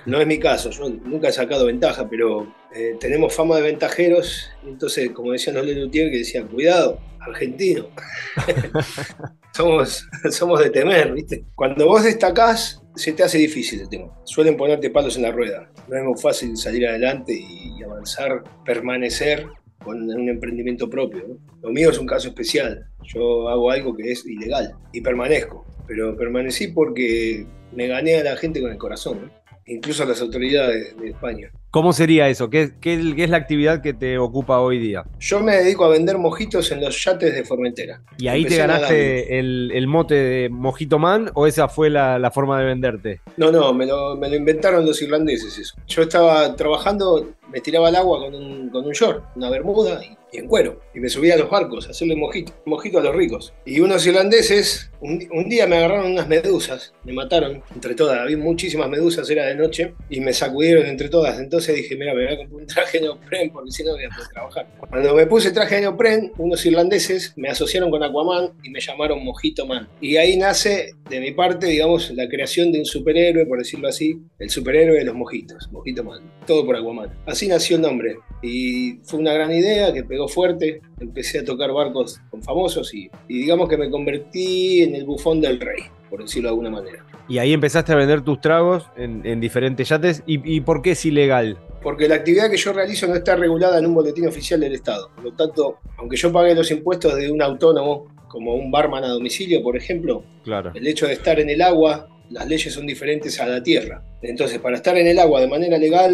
No 0.06 0.20
es 0.20 0.28
mi 0.28 0.40
caso, 0.40 0.70
yo 0.70 0.90
nunca 0.90 1.30
he 1.30 1.32
sacado 1.32 1.66
ventaja, 1.66 2.08
pero 2.10 2.54
eh, 2.74 2.96
tenemos 3.00 3.34
fama 3.34 3.58
de 3.58 3.64
ventajeros, 3.64 4.50
entonces, 4.66 5.12
como 5.12 5.32
decían 5.32 5.56
los 5.56 5.66
Lutier, 5.66 6.12
que 6.12 6.20
decían, 6.20 6.48
cuidado, 6.48 7.00
argentino. 7.20 7.88
somos, 9.54 10.08
somos 10.32 10.60
de 10.60 10.70
temer, 10.70 11.14
¿viste? 11.14 11.46
Cuando 11.56 11.86
vos 11.86 12.04
destacás, 12.04 12.82
se 12.96 13.14
te 13.14 13.24
hace 13.24 13.38
difícil 13.38 13.82
el 13.82 13.90
tema. 13.90 14.08
Suelen 14.24 14.58
ponerte 14.58 14.90
palos 14.90 15.16
en 15.16 15.24
la 15.24 15.32
rueda. 15.32 15.72
No 15.88 15.98
es 15.98 16.04
muy 16.04 16.18
fácil 16.20 16.58
salir 16.58 16.88
adelante 16.88 17.34
y 17.34 17.82
avanzar, 17.84 18.44
permanecer 18.66 19.48
con 19.84 20.02
un 20.04 20.30
emprendimiento 20.30 20.90
propio. 20.90 21.38
Lo 21.62 21.70
mío 21.70 21.90
es 21.90 21.98
un 21.98 22.06
caso 22.06 22.30
especial. 22.30 22.88
Yo 23.04 23.50
hago 23.50 23.72
algo 23.72 23.96
que 23.96 24.12
es 24.12 24.26
ilegal 24.26 24.76
y 24.92 25.02
permanezco. 25.02 25.66
Pero 25.92 26.16
permanecí 26.16 26.70
porque 26.70 27.46
me 27.74 27.86
gané 27.88 28.16
a 28.16 28.24
la 28.24 28.38
gente 28.38 28.62
con 28.62 28.72
el 28.72 28.78
corazón, 28.78 29.30
incluso 29.66 30.04
a 30.04 30.06
las 30.06 30.22
autoridades 30.22 30.96
de 30.98 31.10
España. 31.10 31.52
¿Cómo 31.70 31.92
sería 31.92 32.30
eso? 32.30 32.50
¿Qué, 32.50 32.72
es 32.82 33.30
la 33.30 33.36
actividad 33.36 33.82
que 33.82 33.94
te 33.94 34.18
ocupa 34.18 34.62
hoy 34.62 34.80
día? 34.80 35.04
Yo 35.20 35.42
me 35.42 35.58
dedico 35.58 35.84
a 35.84 35.90
vender 35.90 36.18
mojitos 36.18 36.72
en 36.72 36.80
los 36.80 37.04
yates 37.04 37.36
de 37.36 37.44
Formentera. 37.44 38.02
¿Y 38.18 38.30
ahí 38.30 38.46
te 38.46 38.56
ganaste 38.56 39.38
el, 39.38 39.86
mote 39.88 40.16
de 40.16 40.48
Mojito 40.48 40.98
Man 40.98 41.30
o 41.34 41.46
esa 41.46 41.68
fue 41.68 41.90
la, 41.90 42.32
forma 42.34 42.58
de 42.58 42.66
venderte? 42.68 43.20
No, 43.36 43.52
no, 43.52 43.74
me 43.74 43.86
lo, 43.86 44.16
me 44.16 44.30
lo, 44.30 44.38
inventaron 44.38 44.86
los 44.86 45.02
irlandeses 45.02 45.60
eso. 45.60 45.76
Yo 45.88 46.04
estaba 46.04 46.56
trabajando, 46.56 47.34
me 47.52 47.60
tiraba 47.60 47.90
al 47.90 47.98
agua 47.98 48.20
con 48.20 48.34
un, 48.34 48.70
con 48.70 48.86
un 48.86 48.94
short, 48.94 49.26
una 49.36 49.50
bermuda 49.50 50.02
y 50.06 50.16
y 50.32 50.38
en 50.38 50.48
cuero. 50.48 50.80
Y 50.94 51.00
me 51.00 51.10
subía 51.10 51.36
a 51.36 51.38
los 51.38 51.50
barcos 51.50 51.88
a 51.88 51.92
hacerle 51.92 52.16
mojito, 52.16 52.54
mojito 52.66 53.00
a 53.00 53.02
los 53.02 53.16
ricos. 53.16 53.54
Y 53.66 53.80
unos 53.80 54.06
irlandeses, 54.06 54.92
un, 55.02 55.20
día 55.50 55.68
me 55.68 55.78
agarraron 55.78 56.12
unas 56.12 56.28
medusas, 56.28 56.94
me 57.04 57.14
mataron 57.14 57.64
entre 57.74 57.96
todas. 57.96 58.20
Había 58.20 58.38
muchísimas 58.38 58.90
medusas, 58.90 59.30
era 59.30 59.46
de 59.46 59.56
noche, 59.56 59.94
y 60.10 60.20
me 60.20 60.34
sacudieron 60.34 60.86
entre 60.86 61.10
todas. 61.10 61.40
Entonces 61.40 61.76
dije, 61.76 61.96
mira, 61.96 62.14
me 62.14 62.26
voy 62.26 62.34
a 62.34 62.38
comprar 62.38 62.62
un 62.62 62.68
traje 62.68 63.00
de 63.00 63.04
neopren 63.06 63.52
porque 63.52 63.72
si 63.72 63.84
no 63.84 63.94
voy 63.94 64.06
a 64.06 64.10
poder 64.10 64.28
trabajar. 64.30 64.68
Cuando 64.90 65.16
me 65.16 65.26
puse 65.28 65.52
traje 65.52 65.76
de 65.76 65.82
neopren, 65.82 66.32
unos 66.38 66.66
irlandeses 66.66 67.34
me 67.36 67.50
asociaron 67.50 67.90
con 67.92 68.04
Aquaman 68.04 68.52
y 68.64 68.70
me 68.70 68.80
llamaron 68.80 69.24
Mojito 69.24 69.66
Man. 69.66 69.88
Y 70.00 70.18
ahí 70.18 70.38
nace, 70.38 70.94
de 71.10 71.20
mi 71.20 71.32
parte, 71.32 71.68
digamos, 71.68 72.12
la 72.12 72.28
creación 72.28 72.72
de 72.72 72.80
un 72.80 72.86
superhéroe, 72.86 73.46
por 73.46 73.60
decirlo 73.60 73.88
así, 73.88 74.18
el 74.40 74.50
superhéroe 74.50 74.98
de 74.98 75.06
los 75.06 75.16
mojitos, 75.16 75.70
Mojito 75.72 76.04
Man. 76.04 76.22
Todo 76.46 76.66
por 76.66 76.76
Aquaman. 76.76 77.12
Así 77.26 77.48
nació 77.48 77.76
el 77.76 77.82
nombre. 77.84 78.16
Y 78.42 79.00
fue 79.04 79.20
una 79.20 79.34
gran 79.34 79.52
idea 79.52 79.94
que 79.94 80.04
pegó 80.04 80.28
fuerte, 80.28 80.82
empecé 81.00 81.40
a 81.40 81.46
tocar 81.46 81.72
barcos 81.72 82.20
con 82.30 82.42
famosos 82.42 82.94
y, 82.94 83.10
digamos 83.28 83.70
que 83.70 83.78
me 83.78 83.90
convertí 83.90 84.82
en 84.82 84.96
el 84.96 85.06
bufón 85.06 85.42
del 85.42 85.60
rey, 85.60 85.84
por 86.10 86.22
decirlo 86.22 86.50
de 86.50 86.52
alguna 86.52 86.70
manera. 86.70 87.06
Y 87.28 87.38
ahí 87.38 87.54
empezaste 87.54 87.94
a 87.94 87.96
vender 87.96 88.22
tus 88.22 88.42
tragos 88.42 88.86
en, 88.98 89.40
diferentes 89.40 89.88
yates. 89.88 90.24
¿Y, 90.26 90.62
por 90.62 90.82
qué 90.82 90.92
es 90.92 91.06
ilegal? 91.06 91.58
Porque 91.82 92.08
la 92.08 92.16
actividad 92.16 92.50
que 92.50 92.58
yo 92.58 92.74
realizo 92.74 93.08
no 93.08 93.16
está 93.16 93.36
regulada 93.36 93.80
en 93.80 93.86
un 93.86 93.94
boletín 93.94 94.28
oficial 94.28 94.60
del 94.60 94.74
Estado. 94.74 95.10
Por 95.16 95.24
lo 95.24 95.34
tanto, 95.34 95.78
aunque 95.98 96.18
yo 96.18 96.32
pague 96.32 96.54
los 96.54 96.70
impuestos 96.72 97.16
de 97.16 97.32
un 97.32 97.42
autónomo, 97.42 98.08
como 98.28 98.56
un 98.56 98.72
barman 98.72 99.04
a 99.04 99.10
domicilio, 99.10 99.62
por 99.62 99.76
ejemplo, 99.76 100.24
claro. 100.44 100.72
el 100.74 100.88
hecho 100.88 101.08
de 101.08 101.14
estar 101.14 101.40
en 101.40 101.50
el 101.50 101.62
agua 101.62 102.08
las 102.32 102.48
leyes 102.48 102.74
son 102.74 102.88
diferentes 102.88 103.40
a 103.40 103.46
la 103.46 103.62
tierra. 103.62 104.04
Entonces, 104.22 104.60
para 104.60 104.78
estar 104.78 104.98
en 104.98 105.08
el 105.08 105.20
agua 105.20 105.42
de 105.42 105.48
manera 105.48 105.78
legal, 105.78 106.12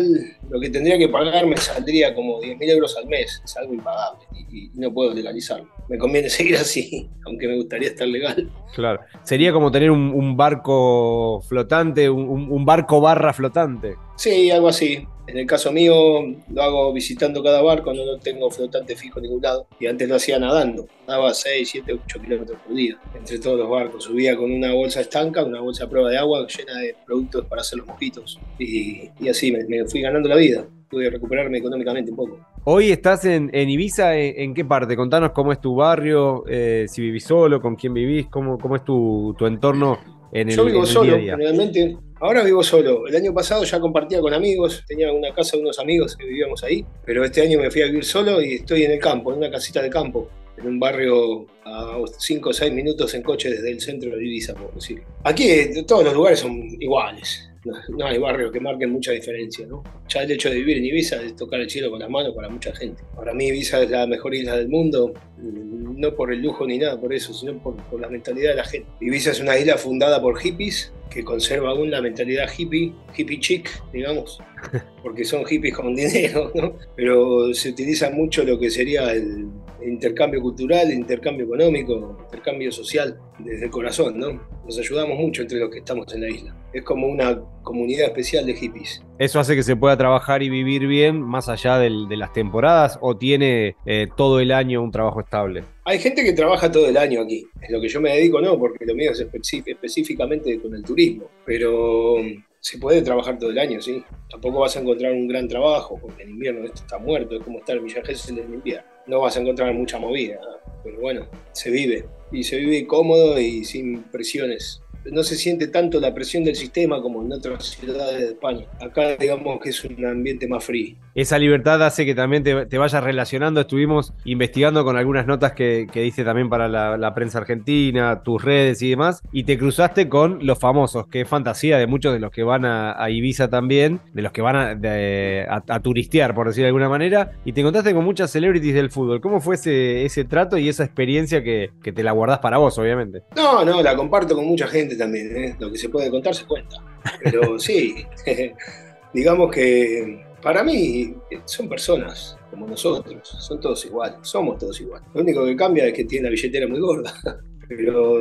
lo 0.50 0.60
que 0.60 0.70
tendría 0.70 0.98
que 0.98 1.10
pagar 1.10 1.46
me 1.46 1.58
saldría 1.58 2.14
como 2.14 2.42
10.000 2.42 2.70
euros 2.70 2.98
al 2.98 3.08
mes. 3.08 3.42
Es 3.44 3.58
algo 3.58 3.74
impagable 3.74 4.26
y, 4.52 4.72
no 4.76 4.94
puedo 4.94 5.14
legalizarlo. 5.14 5.70
Me 5.90 5.98
conviene 5.98 6.30
seguir 6.32 6.58
así, 6.58 7.10
aunque 7.26 7.48
me 7.48 7.56
gustaría 7.56 7.90
estar 7.90 8.08
legal. 8.08 8.50
Claro. 8.76 9.02
Sería 9.24 9.52
como 9.52 9.72
tener 9.72 9.92
un, 9.92 10.38
barco 10.38 11.42
flotante, 11.48 12.10
un 12.10 12.66
barco 12.66 13.02
barra 13.02 13.34
flotante. 13.34 13.96
Sí, 14.16 14.50
algo 14.50 14.68
así. 14.68 15.06
En 15.28 15.38
el 15.38 15.46
caso 15.46 15.74
mío 15.74 16.22
lo 16.54 16.62
hago 16.62 16.94
visitando 16.94 17.44
cada 17.44 17.62
barco, 17.62 17.94
no 17.94 18.06
lo 18.06 18.18
tengo 18.18 18.50
flotante 18.50 18.96
fijo 18.96 19.20
en 19.20 19.24
ningún 19.24 19.42
lado. 19.42 19.68
Y 19.78 19.86
antes 19.86 20.08
lo 20.08 20.16
hacía 20.16 20.40
nadando, 20.40 20.88
nadaba 21.06 21.34
6, 21.34 21.70
7, 21.70 22.00
8 22.06 22.22
kilómetros 22.22 22.58
por 22.66 22.74
día 22.74 22.98
entre 23.14 23.38
todos 23.38 23.60
los 23.60 23.70
barcos. 23.70 24.06
Subía 24.06 24.38
con 24.38 24.50
una 24.52 24.74
bolsa 24.74 25.02
estanca, 25.02 25.44
una 25.44 25.60
bolsa 25.60 25.84
a 25.84 25.90
prueba 25.90 26.10
de 26.10 26.18
agua 26.18 26.48
llena 26.48 26.80
de 26.80 26.96
productos 27.06 27.46
para 27.46 27.62
hacer 27.62 27.80
los 27.80 27.88
mojitos. 27.88 28.40
Y, 28.58 29.10
así 29.30 29.52
me, 29.52 29.86
fui 29.86 30.02
ganando 30.02 30.30
la 30.30 30.38
vida. 30.38 30.66
Pude 30.90 31.10
recuperarme 31.10 31.58
económicamente 31.58 32.10
un 32.12 32.18
poco. 32.18 32.40
Hoy 32.70 32.92
estás 32.92 33.24
en, 33.24 33.50
Ibiza, 33.54 34.18
¿en, 34.18 34.54
qué 34.54 34.66
parte? 34.66 34.98
Contanos 34.98 35.32
cómo 35.32 35.54
es 35.54 35.62
tu 35.62 35.74
barrio, 35.74 36.44
eh, 36.50 36.84
si 36.90 37.02
vivís 37.02 37.24
solo, 37.24 37.62
con 37.62 37.78
quién 37.78 37.94
vivís, 37.94 38.28
cómo, 38.28 38.58
cómo 38.58 38.76
es 38.76 38.84
tu, 38.84 39.34
entorno 39.40 39.98
en 40.34 40.50
el, 40.50 40.56
Yo 40.58 40.66
vivo 40.66 40.86
solo, 40.86 41.16
realmente 41.16 41.96
Ahora 42.20 42.44
vivo 42.44 42.62
solo. 42.62 43.08
El 43.08 43.16
año 43.16 43.34
pasado 43.34 43.64
ya 43.64 43.80
compartía 43.80 44.20
con 44.20 44.34
amigos, 44.34 44.84
tenía 44.86 45.14
una 45.14 45.34
casa 45.34 45.56
de 45.56 45.64
unos 45.64 45.80
amigos 45.80 46.18
que 46.18 46.26
vivíamos 46.26 46.62
ahí, 46.66 46.84
pero 47.06 47.24
este 47.24 47.42
año 47.42 47.58
me 47.58 47.72
fui 47.72 47.84
a 47.84 47.86
vivir 47.86 48.04
solo 48.04 48.42
y 48.42 48.56
estoy 48.56 48.84
en 48.84 48.92
el 48.92 49.00
campo, 49.00 49.32
en 49.32 49.38
una 49.38 49.50
casita 49.50 49.82
de 49.82 49.90
campo, 49.90 50.28
en 50.58 50.68
un 50.68 50.78
barrio 50.78 51.46
a 51.64 51.98
5 52.18 52.50
o 52.50 52.52
6 52.52 52.74
minutos 52.74 53.14
en 53.14 53.24
coche 53.24 53.50
desde 53.50 53.72
el 53.72 53.80
centro 53.80 54.14
de 54.14 54.26
Ibiza, 54.26 54.54
por 54.54 54.74
decirlo. 54.74 55.06
Aquí 55.24 55.48
todos 55.88 56.04
los 56.04 56.14
lugares 56.14 56.40
son 56.40 56.54
iguales 56.82 57.50
no, 57.90 58.06
hay 58.06 58.18
barrios 58.18 58.52
que 58.52 58.60
marquen 58.60 58.92
mucha 58.92 59.12
diferencia, 59.12 59.66
¿no? 59.68 59.84
Ya 60.08 60.22
el 60.22 60.32
hecho 60.32 60.50
de 60.50 60.56
vivir 60.56 60.78
en 60.78 60.86
Ibiza 60.86 61.22
es 61.22 61.36
tocar 61.36 61.60
el 61.60 61.70
cielo 61.70 61.90
con 61.90 62.00
las 62.00 62.10
manos 62.10 62.34
para 62.36 62.50
mucha 62.50 62.74
gente. 62.76 63.04
Para 63.16 63.34
mí 63.34 63.48
Ibiza 63.48 63.82
es 63.84 63.90
la 63.90 64.08
mejor 64.08 64.34
isla 64.34 64.58
del 64.58 64.70
mundo, 64.70 65.14
no 65.38 66.16
por 66.16 66.34
el 66.34 66.42
lujo 66.42 66.66
ni 66.66 66.78
nada 66.78 67.00
por 67.00 67.14
eso, 67.14 67.34
sino 67.34 67.58
por, 67.62 67.76
por 67.76 68.00
la 68.00 68.10
mentalidad 68.10 68.52
de 68.52 68.56
la 68.56 68.66
gente. 68.66 68.90
Ibiza 69.02 69.32
es 69.32 69.40
una 69.40 69.58
isla 69.58 69.78
fundada 69.78 70.22
por 70.22 70.40
hippies 70.40 70.94
que 71.10 71.24
conserva 71.24 71.72
aún 71.72 71.90
la 71.90 72.02
mentalidad 72.02 72.50
hippie, 72.56 72.94
hippie 73.16 73.40
chic, 73.40 73.70
digamos, 73.92 74.40
porque 75.04 75.26
son 75.26 75.46
hippies 75.46 75.76
con 75.76 75.96
dinero, 75.96 76.52
¿no? 76.54 76.76
Pero 76.96 77.54
se 77.54 77.70
utiliza 77.70 78.10
mucho 78.12 78.44
lo 78.44 78.60
que 78.60 78.70
sería 78.70 79.12
el 79.14 79.48
intercambio 79.88 80.42
cultural, 80.42 80.92
intercambio 80.92 81.46
económico, 81.46 82.18
intercambio 82.26 82.72
social 82.72 83.18
desde 83.40 83.66
el 83.66 83.72
corazón, 83.72 84.20
¿no? 84.20 84.42
Nos 84.66 84.78
ayudamos 84.78 85.18
mucho 85.18 85.42
entre 85.42 85.60
los 85.60 85.70
que 85.70 85.80
estamos 85.80 86.14
en 86.14 86.22
la 86.22 86.30
isla. 86.30 86.56
Es 86.74 86.84
como 86.84 87.08
una 87.08 87.42
comunidad 87.64 88.08
especial 88.08 88.46
de 88.46 88.54
hippies. 88.54 89.04
¿Eso 89.18 89.40
hace 89.40 89.56
que 89.56 89.64
se 89.64 89.76
pueda 89.76 89.98
trabajar 89.98 90.44
y 90.44 90.50
vivir 90.50 90.86
bien 90.88 91.22
más 91.22 91.50
allá 91.50 91.80
de 91.80 91.90
las 91.90 92.34
temporadas 92.34 93.00
o 93.02 93.18
tiene 93.18 93.76
eh, 93.86 94.08
todo 94.16 94.40
el 94.40 94.52
año 94.52 94.84
un 94.84 94.92
trabajo 94.92 95.22
estable? 95.22 95.64
Hay 95.86 96.00
gente 96.00 96.24
que 96.24 96.34
trabaja 96.34 96.72
todo 96.72 96.88
el 96.88 96.98
año 96.98 97.22
aquí. 97.22 97.48
Es 97.62 97.70
lo 97.70 97.82
que 97.82 97.88
yo 97.88 98.02
me 98.02 98.12
dedico, 98.12 98.42
no, 98.42 98.60
porque 98.60 98.86
lo 98.86 98.94
mío 98.94 99.12
es 99.12 99.20
específicamente 99.20 100.60
con 100.60 100.76
el 100.76 100.84
turismo. 100.84 101.30
Pero 101.46 102.18
se 102.60 102.78
puede 102.78 103.02
trabajar 103.02 103.40
todo 103.40 103.50
el 103.50 103.60
año, 103.60 103.82
sí. 103.82 104.04
Tampoco 104.30 104.60
vas 104.60 104.76
a 104.76 104.82
encontrar 104.82 105.14
un 105.14 105.28
gran 105.28 105.48
trabajo, 105.48 105.98
porque 106.02 106.24
en 106.24 106.32
invierno 106.32 106.66
esto 106.66 106.82
está 106.82 106.98
muerto, 106.98 107.36
es 107.36 107.44
como 107.44 107.60
estar 107.60 107.78
en 107.78 107.86
Villa 107.86 108.04
Gesell 108.04 108.40
en 108.40 108.54
invierno. 108.54 108.97
No 109.08 109.22
vas 109.22 109.38
a 109.38 109.42
encontrar 109.42 109.74
mucha 109.74 109.98
movida, 109.98 110.40
pero 110.84 111.00
bueno, 111.00 111.28
se 111.54 111.72
vive. 111.72 112.06
Y 112.32 112.44
se 112.44 112.58
vive 112.58 112.86
cómodo 112.86 113.40
y 113.40 113.64
sin 113.64 114.04
presiones 114.04 114.82
no 115.12 115.24
se 115.24 115.36
siente 115.36 115.68
tanto 115.68 116.00
la 116.00 116.14
presión 116.14 116.44
del 116.44 116.56
sistema 116.56 117.02
como 117.02 117.24
en 117.24 117.32
otras 117.32 117.66
ciudades 117.66 118.20
de 118.20 118.28
España. 118.28 118.66
Acá 118.80 119.16
digamos 119.18 119.60
que 119.62 119.70
es 119.70 119.84
un 119.84 120.06
ambiente 120.06 120.48
más 120.48 120.64
frío. 120.64 120.96
Esa 121.16 121.40
libertad 121.40 121.84
hace 121.84 122.06
que 122.06 122.14
también 122.14 122.44
te, 122.44 122.78
vayas 122.78 123.04
relacionando. 123.04 123.62
Estuvimos 123.62 124.14
investigando 124.26 124.84
con 124.84 124.98
algunas 124.98 125.26
notas 125.26 125.54
que, 125.54 125.88
que 125.92 126.12
también 126.24 126.50
para 126.50 126.68
la, 126.68 127.14
prensa 127.14 127.40
argentina, 127.40 128.22
tus 128.24 128.44
redes 128.44 128.82
y 128.82 128.90
demás, 128.92 129.22
y 129.32 129.44
te 129.44 129.58
cruzaste 129.58 130.10
con 130.10 130.46
los 130.46 130.60
famosos, 130.60 131.08
que 131.08 131.22
es 131.22 131.28
fantasía 131.28 131.78
de 131.78 131.88
muchos 131.88 132.14
de 132.14 132.20
los 132.20 132.32
que 132.32 132.44
van 132.44 132.66
a, 132.66 133.10
Ibiza 133.10 133.50
también, 133.50 134.02
de 134.14 134.22
los 134.22 134.32
que 134.32 134.42
van 134.42 134.56
a, 134.56 135.80
turistear, 135.82 136.36
por 136.36 136.48
decir 136.48 136.64
de 136.64 136.68
alguna 136.68 136.90
manera, 136.90 137.32
y 137.46 137.54
te 137.54 137.62
encontraste 137.62 137.94
con 137.94 138.04
muchas 138.04 138.30
celebrities 138.30 138.76
del 138.76 138.90
fútbol. 138.90 139.22
¿Cómo 139.22 139.42
fue 139.42 139.56
ese, 139.56 140.06
ese 140.06 140.26
trato 140.26 140.58
y 140.58 140.70
esa 140.70 140.84
experiencia 140.84 141.44
que, 141.44 141.72
que 141.82 141.92
te 141.92 142.04
la 142.04 142.12
guardás 142.12 142.40
para 142.40 142.58
vos, 142.58 142.78
obviamente? 142.78 143.24
No, 143.36 143.64
no, 143.66 143.82
la 143.82 143.96
comparto 143.96 144.36
con 144.36 144.46
mucha 144.46 144.68
gente 144.68 144.97
también, 144.98 145.38
¿eh? 145.38 145.56
lo 145.60 145.72
que 145.72 145.78
se 145.78 145.90
puede 145.90 146.10
contar 146.10 146.34
se 146.34 146.46
cuenta. 146.46 146.78
Pero 147.24 147.60
sí, 147.60 148.06
digamos 149.14 149.52
que 149.52 150.26
para 150.42 150.64
mí 150.64 151.16
son 151.46 151.68
personas 151.68 152.38
como 152.50 152.68
nosotros, 152.68 153.28
son 153.28 153.60
todos 153.60 153.86
iguales, 153.86 154.20
somos 154.22 154.58
todos 154.58 154.80
iguales. 154.80 155.08
Lo 155.14 155.22
único 155.22 155.46
que 155.46 155.56
cambia 155.56 155.86
es 155.86 155.94
que 155.94 156.06
tiene 156.06 156.26
la 156.26 156.32
billetera 156.32 156.68
muy 156.68 156.80
gorda 156.80 157.14
pero 157.68 158.20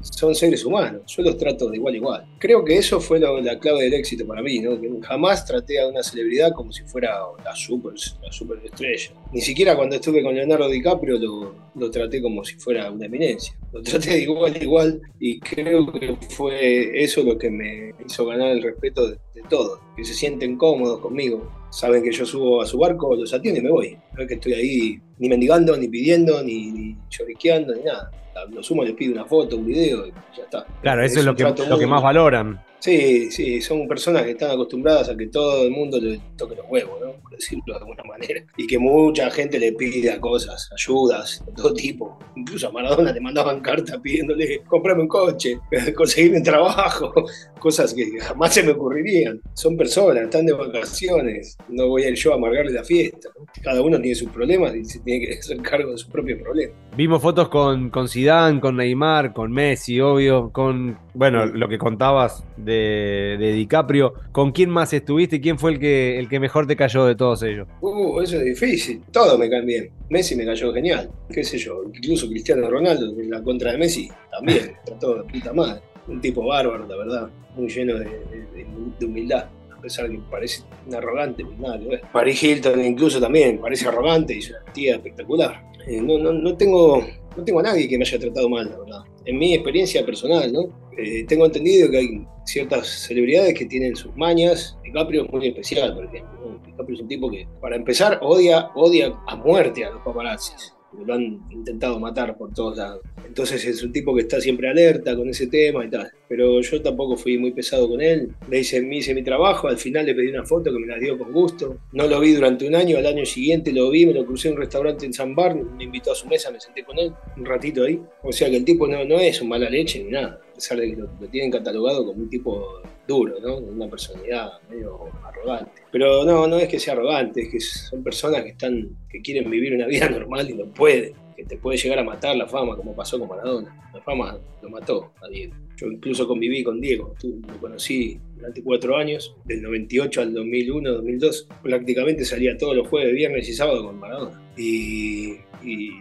son 0.00 0.34
seres 0.34 0.64
humanos, 0.64 1.02
yo 1.06 1.22
los 1.22 1.36
trato 1.36 1.68
de 1.68 1.76
igual 1.76 1.94
a 1.94 1.96
igual. 1.96 2.26
Creo 2.38 2.64
que 2.64 2.76
eso 2.76 3.00
fue 3.00 3.20
la 3.20 3.58
clave 3.58 3.84
del 3.84 3.94
éxito 3.94 4.26
para 4.26 4.42
mí, 4.42 4.58
¿no? 4.60 4.80
que 4.80 4.90
jamás 5.02 5.44
traté 5.44 5.80
a 5.80 5.88
una 5.88 6.02
celebridad 6.02 6.52
como 6.52 6.72
si 6.72 6.82
fuera 6.84 7.18
la 7.44 7.54
super, 7.54 7.92
la 8.22 8.32
super 8.32 8.58
estrella. 8.64 9.12
Ni 9.32 9.40
siquiera 9.40 9.76
cuando 9.76 9.96
estuve 9.96 10.22
con 10.22 10.34
Leonardo 10.34 10.68
DiCaprio 10.68 11.18
lo, 11.18 11.54
lo 11.74 11.90
traté 11.90 12.20
como 12.22 12.44
si 12.44 12.54
fuera 12.56 12.90
una 12.90 13.06
eminencia. 13.06 13.54
Lo 13.72 13.82
traté 13.82 14.10
de 14.10 14.22
igual 14.22 14.54
a 14.54 14.58
igual 14.58 15.00
y 15.18 15.38
creo 15.40 15.92
que 15.92 16.16
fue 16.30 17.02
eso 17.02 17.22
lo 17.22 17.36
que 17.36 17.50
me 17.50 17.94
hizo 18.06 18.26
ganar 18.26 18.48
el 18.48 18.62
respeto 18.62 19.08
de, 19.08 19.18
todos, 19.48 19.80
que 19.96 20.04
se 20.04 20.14
sienten 20.14 20.56
cómodos 20.56 21.00
conmigo. 21.00 21.50
Saben 21.70 22.02
que 22.02 22.12
yo 22.12 22.24
subo 22.24 22.62
a 22.62 22.66
su 22.66 22.78
barco, 22.78 23.14
los 23.14 23.32
atiendo 23.32 23.60
y 23.60 23.64
me 23.64 23.70
voy. 23.70 23.98
No 24.14 24.22
es 24.22 24.28
que 24.28 24.34
estoy 24.34 24.54
ahí 24.54 25.00
ni 25.18 25.28
mendigando, 25.28 25.76
ni 25.76 25.88
pidiendo, 25.88 26.42
ni, 26.42 26.70
ni 26.70 26.96
ni 26.96 27.82
nada 27.84 28.10
lo 28.50 28.62
sumo 28.62 28.84
les 28.84 28.94
pido 28.94 29.12
una 29.12 29.24
foto, 29.24 29.56
un 29.56 29.66
video 29.66 30.06
y 30.06 30.12
ya 30.36 30.44
está. 30.44 30.66
Claro, 30.82 31.04
eso 31.04 31.20
es, 31.20 31.24
lo, 31.24 31.34
que, 31.34 31.44
lo 31.44 31.78
que 31.78 31.86
más 31.86 32.02
valoran. 32.02 32.60
Sí, 32.80 33.28
sí, 33.32 33.60
son 33.60 33.88
personas 33.88 34.22
que 34.22 34.30
están 34.30 34.52
acostumbradas 34.52 35.08
a 35.08 35.16
que 35.16 35.26
todo 35.26 35.64
el 35.64 35.70
mundo 35.70 35.98
le 36.00 36.20
toque 36.36 36.54
los 36.54 36.64
huevos, 36.68 37.00
¿no? 37.00 37.12
Por 37.20 37.32
decirlo 37.32 37.74
de 37.74 37.80
alguna 37.80 38.04
manera. 38.04 38.40
Y 38.56 38.68
que 38.68 38.78
mucha 38.78 39.28
gente 39.30 39.58
le 39.58 39.72
pida 39.72 40.20
cosas, 40.20 40.70
ayudas, 40.72 41.44
todo 41.56 41.74
tipo. 41.74 42.18
Incluso 42.36 42.68
a 42.68 42.72
Maradona 42.72 43.12
le 43.12 43.20
mandaban 43.20 43.60
cartas 43.60 43.98
pidiéndole, 43.98 44.62
comprame 44.68 45.02
un 45.02 45.08
coche, 45.08 45.58
conseguirme 45.96 46.38
un 46.38 46.44
trabajo, 46.44 47.12
cosas 47.58 47.92
que 47.92 48.06
jamás 48.20 48.54
se 48.54 48.62
me 48.62 48.70
ocurrirían. 48.70 49.40
Son 49.54 49.76
personas, 49.76 50.24
están 50.24 50.46
de 50.46 50.52
vacaciones, 50.52 51.58
no 51.68 51.88
voy 51.88 52.04
a 52.04 52.10
ir 52.10 52.14
yo 52.14 52.32
a 52.32 52.36
amargarle 52.36 52.72
la 52.72 52.84
fiesta. 52.84 53.28
Cada 53.60 53.82
uno 53.82 54.00
tiene 54.00 54.14
sus 54.14 54.30
problemas 54.30 54.76
y 54.76 54.84
se 54.84 55.00
tiene 55.00 55.26
que 55.26 55.32
hacer 55.38 55.60
cargo 55.62 55.90
de 55.90 55.98
sus 55.98 56.08
propios 56.08 56.40
problemas. 56.40 56.76
Vimos 56.96 57.20
fotos 57.20 57.48
con, 57.48 57.90
con 57.90 58.08
Zidane, 58.08 58.60
con 58.60 58.76
Neymar, 58.76 59.32
con 59.32 59.50
Messi, 59.50 60.00
obvio, 60.00 60.50
con, 60.52 60.96
bueno, 61.14 61.46
lo 61.46 61.68
que 61.68 61.78
contabas 61.78 62.44
DiCaprio. 62.68 64.14
¿Con 64.32 64.52
quién 64.52 64.70
más 64.70 64.92
estuviste? 64.92 65.40
¿Quién 65.40 65.58
fue 65.58 65.72
el 65.72 65.78
que, 65.78 66.18
el 66.18 66.28
que 66.28 66.40
mejor 66.40 66.66
te 66.66 66.76
cayó 66.76 67.04
de 67.06 67.14
todos 67.14 67.42
ellos? 67.42 67.68
Uh, 67.80 68.20
eso 68.20 68.36
es 68.36 68.44
difícil. 68.44 69.02
Todo 69.12 69.38
me 69.38 69.48
cae 69.48 69.62
bien. 69.62 69.90
Messi 70.10 70.36
me 70.36 70.44
cayó 70.44 70.72
genial. 70.72 71.10
¿Qué 71.32 71.42
sé 71.44 71.58
yo? 71.58 71.82
Incluso 71.84 72.28
Cristiano 72.28 72.68
Ronaldo, 72.68 73.18
en 73.20 73.30
la 73.30 73.42
contra 73.42 73.72
de 73.72 73.78
Messi, 73.78 74.08
también. 74.30 74.72
Trató 74.84 75.22
de 75.22 75.24
puta 75.24 75.52
madre. 75.52 75.80
Un 76.06 76.20
tipo 76.20 76.44
bárbaro, 76.44 76.86
la 76.86 76.96
verdad. 76.96 77.30
Muy 77.56 77.68
lleno 77.68 77.98
de, 77.98 78.66
humildad 79.04 79.46
a 79.76 79.80
pesar 79.80 80.08
de 80.08 80.16
que 80.16 80.22
parece 80.28 80.62
un 80.88 80.94
arrogante, 80.94 81.44
pues 81.44 81.56
nada 81.56 81.78
que 81.78 82.00
Paris 82.12 82.42
Hilton 82.42 82.84
incluso 82.84 83.20
también 83.20 83.60
parece 83.60 83.86
arrogante 83.86 84.34
y 84.34 84.38
es 84.38 84.50
una 84.50 84.72
tía 84.72 84.96
espectacular. 84.96 85.62
Eh, 85.86 86.00
no, 86.02 86.18
no, 86.18 86.32
no, 86.32 86.56
tengo, 86.56 87.06
no 87.36 87.44
tengo 87.44 87.60
a 87.60 87.62
nadie 87.62 87.88
que 87.88 87.96
me 87.96 88.04
haya 88.04 88.18
tratado 88.18 88.48
mal, 88.48 88.68
la 88.68 88.78
verdad. 88.78 89.00
En 89.28 89.38
mi 89.38 89.52
experiencia 89.52 90.04
personal, 90.06 90.50
¿no? 90.50 90.90
Eh, 90.96 91.24
tengo 91.28 91.44
entendido 91.44 91.90
que 91.90 91.98
hay 91.98 92.26
ciertas 92.46 92.88
celebridades 92.88 93.52
que 93.52 93.66
tienen 93.66 93.94
sus 93.94 94.16
mañas. 94.16 94.78
DiCaprio 94.82 95.26
es 95.26 95.30
muy 95.30 95.48
especial, 95.48 95.94
por 95.94 96.06
ejemplo. 96.06 96.58
DiCaprio 96.64 96.96
es 96.96 97.02
un 97.02 97.08
tipo 97.08 97.30
que, 97.30 97.46
para 97.60 97.76
empezar, 97.76 98.18
odia, 98.22 98.70
odia 98.74 99.14
a 99.26 99.36
muerte 99.36 99.84
a 99.84 99.90
los 99.90 100.02
paparazzis 100.02 100.72
lo 100.92 101.14
han 101.14 101.40
intentado 101.50 101.98
matar 102.00 102.36
por 102.36 102.52
todos 102.52 102.76
lados. 102.76 103.00
Entonces 103.26 103.64
es 103.66 103.82
un 103.82 103.92
tipo 103.92 104.14
que 104.14 104.22
está 104.22 104.40
siempre 104.40 104.68
alerta 104.68 105.14
con 105.16 105.28
ese 105.28 105.46
tema 105.46 105.84
y 105.84 105.90
tal. 105.90 106.10
Pero 106.28 106.60
yo 106.60 106.82
tampoco 106.82 107.16
fui 107.16 107.38
muy 107.38 107.52
pesado 107.52 107.88
con 107.88 108.00
él. 108.00 108.34
Le 108.48 108.60
hice, 108.60 108.80
me 108.80 108.98
hice 108.98 109.14
mi 109.14 109.22
trabajo, 109.22 109.68
al 109.68 109.78
final 109.78 110.06
le 110.06 110.14
pedí 110.14 110.28
una 110.28 110.44
foto 110.44 110.72
que 110.72 110.78
me 110.78 110.86
la 110.86 110.98
dio 110.98 111.18
con 111.18 111.32
gusto. 111.32 111.78
No 111.92 112.06
lo 112.06 112.20
vi 112.20 112.32
durante 112.32 112.66
un 112.66 112.74
año, 112.74 112.98
al 112.98 113.06
año 113.06 113.24
siguiente 113.24 113.72
lo 113.72 113.90
vi, 113.90 114.06
me 114.06 114.14
lo 114.14 114.24
crucé 114.24 114.48
en 114.48 114.54
un 114.54 114.60
restaurante 114.60 115.06
en 115.06 115.12
San 115.12 115.34
Bar, 115.34 115.54
me 115.54 115.84
invitó 115.84 116.12
a 116.12 116.14
su 116.14 116.26
mesa, 116.26 116.50
me 116.50 116.60
senté 116.60 116.84
con 116.84 116.98
él 116.98 117.12
un 117.36 117.44
ratito 117.44 117.84
ahí. 117.84 118.00
O 118.22 118.32
sea 118.32 118.50
que 118.50 118.56
el 118.56 118.64
tipo 118.64 118.86
no, 118.86 119.04
no 119.04 119.18
es 119.18 119.40
un 119.40 119.48
mala 119.48 119.70
leche 119.70 120.02
ni 120.02 120.10
nada, 120.10 120.40
a 120.50 120.54
pesar 120.54 120.78
de 120.78 120.90
que 120.90 120.96
lo, 120.96 121.08
lo 121.20 121.28
tienen 121.28 121.50
catalogado 121.50 122.04
como 122.04 122.22
un 122.22 122.30
tipo 122.30 122.82
duro, 123.08 123.40
¿no? 123.40 123.56
Una 123.56 123.88
personalidad 123.88 124.52
medio 124.70 125.06
arrogante. 125.24 125.82
Pero 125.90 126.24
no, 126.24 126.46
no 126.46 126.58
es 126.58 126.68
que 126.68 126.78
sea 126.78 126.92
arrogante, 126.92 127.40
es 127.40 127.48
que 127.48 127.60
son 127.60 128.04
personas 128.04 128.42
que 128.42 128.50
están, 128.50 128.90
que 129.10 129.20
quieren 129.22 129.50
vivir 129.50 129.74
una 129.74 129.86
vida 129.86 130.08
normal 130.10 130.48
y 130.50 130.54
no 130.54 130.66
pueden. 130.66 131.14
Que 131.34 131.44
te 131.44 131.56
puede 131.56 131.78
llegar 131.78 132.00
a 132.00 132.04
matar 132.04 132.36
la 132.36 132.48
fama, 132.48 132.76
como 132.76 132.94
pasó 132.94 133.18
con 133.18 133.28
Maradona. 133.28 133.90
La 133.94 134.00
fama 134.02 134.38
lo 134.60 134.68
mató 134.68 135.12
a 135.22 135.28
Diego. 135.28 135.54
Yo 135.76 135.86
incluso 135.86 136.26
conviví 136.26 136.64
con 136.64 136.80
Diego, 136.80 137.14
lo 137.22 137.60
conocí 137.60 138.18
durante 138.34 138.60
cuatro 138.64 138.96
años, 138.96 139.36
del 139.44 139.62
98 139.62 140.20
al 140.20 140.34
2001, 140.34 140.90
2002. 140.94 141.48
Prácticamente 141.62 142.24
salía 142.24 142.58
todos 142.58 142.74
los 142.74 142.88
jueves, 142.88 143.14
viernes 143.14 143.48
y 143.48 143.52
sábado 143.52 143.86
con 143.86 144.00
Maradona. 144.00 144.42
Y, 144.56 145.36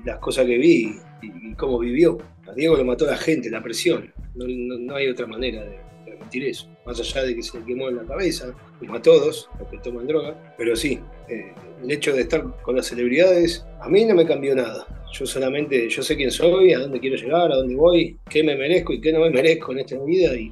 las 0.04 0.18
cosas 0.20 0.46
que 0.46 0.58
vi 0.58 0.96
y, 1.22 1.54
cómo 1.54 1.78
vivió. 1.78 2.18
A 2.48 2.54
Diego 2.54 2.76
lo 2.76 2.84
mató 2.84 3.06
la 3.06 3.18
gente, 3.18 3.52
la 3.52 3.62
presión. 3.62 4.12
no 4.34 4.96
hay 4.96 5.08
otra 5.08 5.28
manera 5.28 5.64
de, 5.64 5.78
eso, 6.34 6.70
más 6.86 7.00
allá 7.00 7.24
de 7.24 7.36
que 7.36 7.44
se 7.44 7.60
le 7.60 7.66
quemó 7.66 7.90
en 7.90 7.98
la 7.98 8.04
cabeza, 8.04 8.54
como 8.80 8.96
a 8.96 9.02
todos 9.02 9.50
los 9.60 9.68
que 9.70 9.78
toman 9.78 10.08
droga, 10.08 10.56
pero 10.58 10.76
sí, 10.76 11.00
eh, 11.30 11.54
el 11.82 11.92
hecho 11.92 12.14
de 12.14 12.22
estar 12.22 12.44
con 12.62 12.76
las 12.76 12.88
celebridades 12.88 13.66
a 13.82 13.90
mí 13.90 14.06
no 14.06 14.16
me 14.16 14.26
cambió 14.26 14.56
nada. 14.56 14.86
Yo 15.14 15.26
solamente, 15.26 15.90
yo 15.90 16.04
sé 16.04 16.16
quién 16.16 16.32
soy, 16.32 16.74
a 16.74 16.80
dónde 16.80 17.00
quiero 17.00 17.16
llegar, 17.16 17.52
a 17.52 17.56
dónde 17.56 17.76
voy, 17.76 18.18
qué 18.30 18.44
me 18.44 18.56
merezco 18.56 18.94
y 18.94 19.02
qué 19.02 19.14
no 19.14 19.22
me 19.22 19.30
merezco 19.30 19.72
en 19.72 19.80
esta 19.80 19.98
vida 20.04 20.34
y 20.36 20.52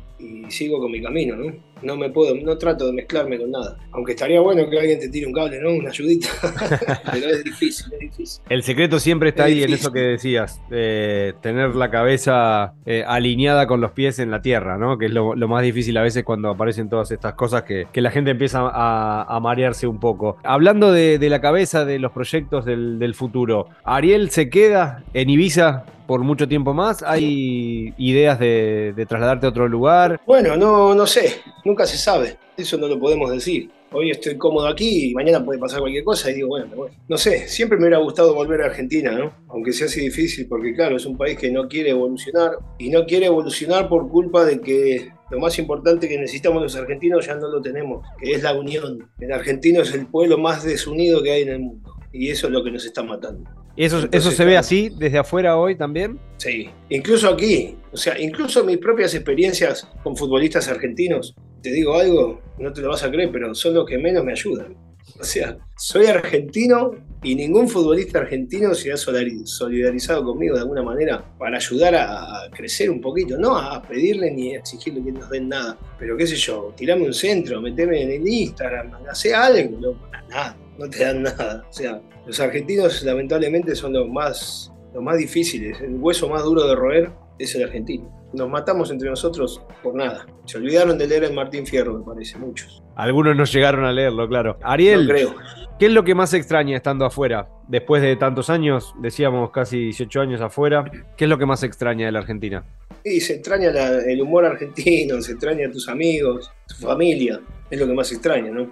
sigo 0.49 0.79
con 0.79 0.91
mi 0.91 1.01
camino, 1.01 1.35
¿no? 1.35 1.53
No 1.85 1.95
me 1.95 2.09
puedo, 2.09 2.35
no 2.35 2.57
trato 2.57 2.87
de 2.87 2.93
mezclarme 2.93 3.37
con 3.37 3.51
nada. 3.51 3.77
Aunque 3.91 4.13
estaría 4.13 4.41
bueno 4.41 4.67
que 4.69 4.79
alguien 4.79 4.99
te 4.99 5.09
tire 5.09 5.27
un 5.27 5.33
cable, 5.33 5.59
¿no? 5.61 5.71
Una 5.73 5.89
ayudita. 5.89 6.29
Pero 7.11 7.27
es 7.27 7.43
difícil, 7.43 7.93
es 7.93 7.99
difícil. 7.99 8.43
El 8.49 8.63
secreto 8.63 8.99
siempre 8.99 9.29
está 9.29 9.45
ahí 9.45 9.61
en 9.61 9.71
eso 9.71 9.91
que 9.91 9.99
decías, 9.99 10.59
tener 10.69 11.75
la 11.75 11.91
cabeza 11.91 12.73
eh, 12.85 13.03
alineada 13.05 13.67
con 13.67 13.81
los 13.81 13.91
pies 13.91 14.19
en 14.19 14.31
la 14.31 14.41
tierra, 14.41 14.77
¿no? 14.77 14.97
Que 14.97 15.05
es 15.05 15.11
lo, 15.11 15.35
más 15.35 15.63
difícil 15.63 15.95
a 15.97 16.01
veces 16.01 16.23
cuando 16.23 16.49
aparecen 16.49 16.89
todas 16.89 17.11
estas 17.11 17.33
cosas 17.35 17.63
que, 17.63 17.87
la 17.93 18.11
gente 18.11 18.31
empieza 18.31 18.61
a, 18.61 19.39
marearse 19.41 19.85
un 19.87 19.99
poco. 19.99 20.37
Hablando 20.43 20.91
de, 20.91 21.19
la 21.29 21.41
cabeza, 21.41 21.85
de 21.85 21.99
los 21.99 22.11
proyectos 22.11 22.65
del, 22.65 22.97
del 22.97 23.13
futuro, 23.13 23.69
¿Ariel 23.83 24.31
se 24.31 24.49
queda 24.49 25.03
en 25.13 25.29
Ibiza 25.29 25.85
por 26.07 26.21
mucho 26.21 26.47
tiempo 26.47 26.73
más? 26.73 27.03
¿Hay 27.03 27.93
ideas 27.97 28.39
de, 28.39 28.93
de 28.95 29.05
trasladarte 29.05 29.45
a 29.45 29.49
otro 29.49 29.67
lugar? 29.67 30.21
Bueno, 30.25 30.55
no, 30.55 30.93
no 30.95 31.05
sé, 31.05 31.41
nunca 31.63 31.85
se 31.85 31.97
sabe, 31.97 32.37
eso 32.57 32.77
no 32.77 32.87
lo 32.87 32.99
podemos 32.99 33.31
decir 33.31 33.69
hoy 33.95 34.11
estoy 34.11 34.37
cómodo 34.37 34.67
aquí 34.67 35.11
y 35.11 35.13
mañana 35.13 35.43
puede 35.43 35.59
pasar 35.59 35.79
cualquier 35.79 36.03
cosa 36.03 36.29
y 36.29 36.35
digo, 36.35 36.49
bueno, 36.49 36.67
bueno, 36.75 36.95
no 37.07 37.17
sé, 37.17 37.47
siempre 37.47 37.77
me 37.77 37.85
hubiera 37.85 37.99
gustado 37.99 38.33
volver 38.33 38.61
a 38.61 38.65
Argentina, 38.65 39.11
¿no? 39.11 39.33
Aunque 39.47 39.71
sea 39.71 39.87
así 39.87 40.01
difícil, 40.01 40.47
porque 40.47 40.73
claro, 40.73 40.97
es 40.97 41.05
un 41.05 41.17
país 41.17 41.37
que 41.37 41.49
no 41.49 41.67
quiere 41.67 41.91
evolucionar 41.91 42.57
y 42.77 42.89
no 42.89 43.05
quiere 43.05 43.27
evolucionar 43.27 43.87
por 43.87 44.09
culpa 44.09 44.43
de 44.43 44.59
que 44.59 45.09
lo 45.31 45.39
más 45.39 45.57
importante 45.57 46.09
que 46.09 46.17
necesitamos 46.17 46.61
los 46.61 46.75
argentinos 46.75 47.25
ya 47.25 47.35
no 47.35 47.47
lo 47.47 47.61
tenemos, 47.61 48.05
que 48.19 48.31
es 48.31 48.43
la 48.43 48.53
unión. 48.53 49.09
El 49.19 49.31
argentino 49.31 49.81
es 49.81 49.93
el 49.93 50.07
pueblo 50.07 50.37
más 50.37 50.63
desunido 50.63 51.23
que 51.23 51.31
hay 51.31 51.41
en 51.43 51.49
el 51.49 51.59
mundo 51.59 51.95
y 52.11 52.29
eso 52.29 52.47
es 52.47 52.53
lo 52.53 52.63
que 52.63 52.71
nos 52.71 52.85
está 52.85 53.01
matando. 53.01 53.49
¿Eso, 53.77 54.07
¿Eso 54.11 54.31
se 54.31 54.45
ve 54.45 54.57
así 54.57 54.89
desde 54.89 55.17
afuera 55.17 55.57
hoy 55.57 55.75
también? 55.75 56.19
Sí, 56.37 56.69
incluso 56.89 57.29
aquí, 57.29 57.75
o 57.91 57.97
sea, 57.97 58.19
incluso 58.19 58.63
mis 58.63 58.77
propias 58.77 59.13
experiencias 59.13 59.87
con 60.03 60.15
futbolistas 60.15 60.67
argentinos, 60.69 61.35
te 61.61 61.71
digo 61.71 61.95
algo, 61.95 62.41
no 62.57 62.71
te 62.71 62.81
lo 62.81 62.89
vas 62.89 63.03
a 63.03 63.11
creer, 63.11 63.31
pero 63.31 63.53
son 63.53 63.73
los 63.73 63.85
que 63.85 63.97
menos 63.97 64.23
me 64.23 64.31
ayudan. 64.31 64.75
O 65.19 65.23
sea, 65.23 65.57
soy 65.77 66.07
argentino 66.07 66.91
y 67.23 67.35
ningún 67.35 67.69
futbolista 67.69 68.19
argentino 68.19 68.73
se 68.73 68.91
ha 68.91 68.97
solidarizado 68.97 70.23
conmigo 70.23 70.55
de 70.55 70.61
alguna 70.61 70.83
manera 70.83 71.23
para 71.37 71.57
ayudar 71.57 71.95
a, 71.95 72.49
crecer 72.53 72.89
un 72.89 72.99
poquito. 72.99 73.37
No 73.37 73.57
a 73.57 73.81
pedirle 73.81 74.31
ni 74.31 74.55
a 74.55 74.59
exigirle 74.59 75.03
que 75.03 75.11
nos 75.11 75.29
den 75.29 75.49
nada, 75.49 75.77
pero 75.97 76.17
qué 76.17 76.27
sé 76.27 76.35
yo, 76.35 76.73
tirame 76.75 77.05
un 77.05 77.13
centro, 77.13 77.61
meteme 77.61 78.01
en 78.01 78.11
el 78.11 78.27
Instagram, 78.27 78.91
hace 79.09 79.33
algo, 79.33 79.79
no, 79.79 80.09
nada, 80.29 80.57
no 80.77 80.89
te 80.89 81.03
dan 81.03 81.23
nada. 81.23 81.65
O 81.69 81.73
sea, 81.73 82.01
los 82.25 82.39
argentinos 82.39 83.03
lamentablemente 83.03 83.75
son 83.75 83.93
los 83.93 84.09
más, 84.09 84.71
los 84.93 85.03
más 85.03 85.17
difíciles, 85.17 85.79
el 85.81 85.95
hueso 85.95 86.27
más 86.29 86.43
duro 86.43 86.67
de 86.67 86.75
roer 86.75 87.11
es 87.37 87.53
el 87.55 87.63
argentino. 87.63 88.11
Nos 88.33 88.49
matamos 88.49 88.91
entre 88.91 89.09
nosotros 89.09 89.61
por 89.83 89.95
nada. 89.95 90.25
Se 90.45 90.57
olvidaron 90.57 90.97
de 90.97 91.07
leer 91.07 91.25
el 91.25 91.33
Martín 91.33 91.65
Fierro, 91.65 91.99
me 91.99 92.03
parece, 92.03 92.37
muchos. 92.37 92.83
Algunos 92.95 93.35
no 93.35 93.45
llegaron 93.45 93.85
a 93.85 93.91
leerlo, 93.91 94.27
claro. 94.27 94.57
Ariel, 94.61 95.07
creo. 95.07 95.35
¿qué 95.79 95.85
es 95.85 95.91
lo 95.91 96.03
que 96.03 96.15
más 96.15 96.33
extraña 96.33 96.75
estando 96.75 97.05
afuera? 97.05 97.47
Después 97.67 98.01
de 98.01 98.15
tantos 98.15 98.49
años, 98.49 98.93
decíamos 99.01 99.51
casi 99.51 99.77
18 99.77 100.21
años 100.21 100.41
afuera, 100.41 100.85
¿qué 101.15 101.25
es 101.25 101.29
lo 101.29 101.37
que 101.37 101.45
más 101.45 101.63
extraña 101.63 102.07
de 102.07 102.11
la 102.11 102.19
Argentina? 102.19 102.63
Sí, 103.03 103.21
se 103.21 103.35
extraña 103.35 103.69
el 104.05 104.21
humor 104.21 104.45
argentino, 104.45 105.21
se 105.21 105.33
extraña 105.33 105.67
a 105.67 105.71
tus 105.71 105.87
amigos, 105.87 106.51
tu 106.67 106.75
familia, 106.75 107.39
es 107.69 107.79
lo 107.79 107.87
que 107.87 107.93
más 107.93 108.11
extraña, 108.11 108.51
¿no? 108.51 108.71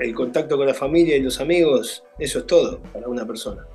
El 0.00 0.14
contacto 0.14 0.56
con 0.56 0.66
la 0.66 0.74
familia 0.74 1.16
y 1.16 1.22
los 1.22 1.40
amigos, 1.40 2.04
eso 2.18 2.40
es 2.40 2.46
todo 2.46 2.80
para 2.92 3.08
una 3.08 3.26
persona 3.26 3.66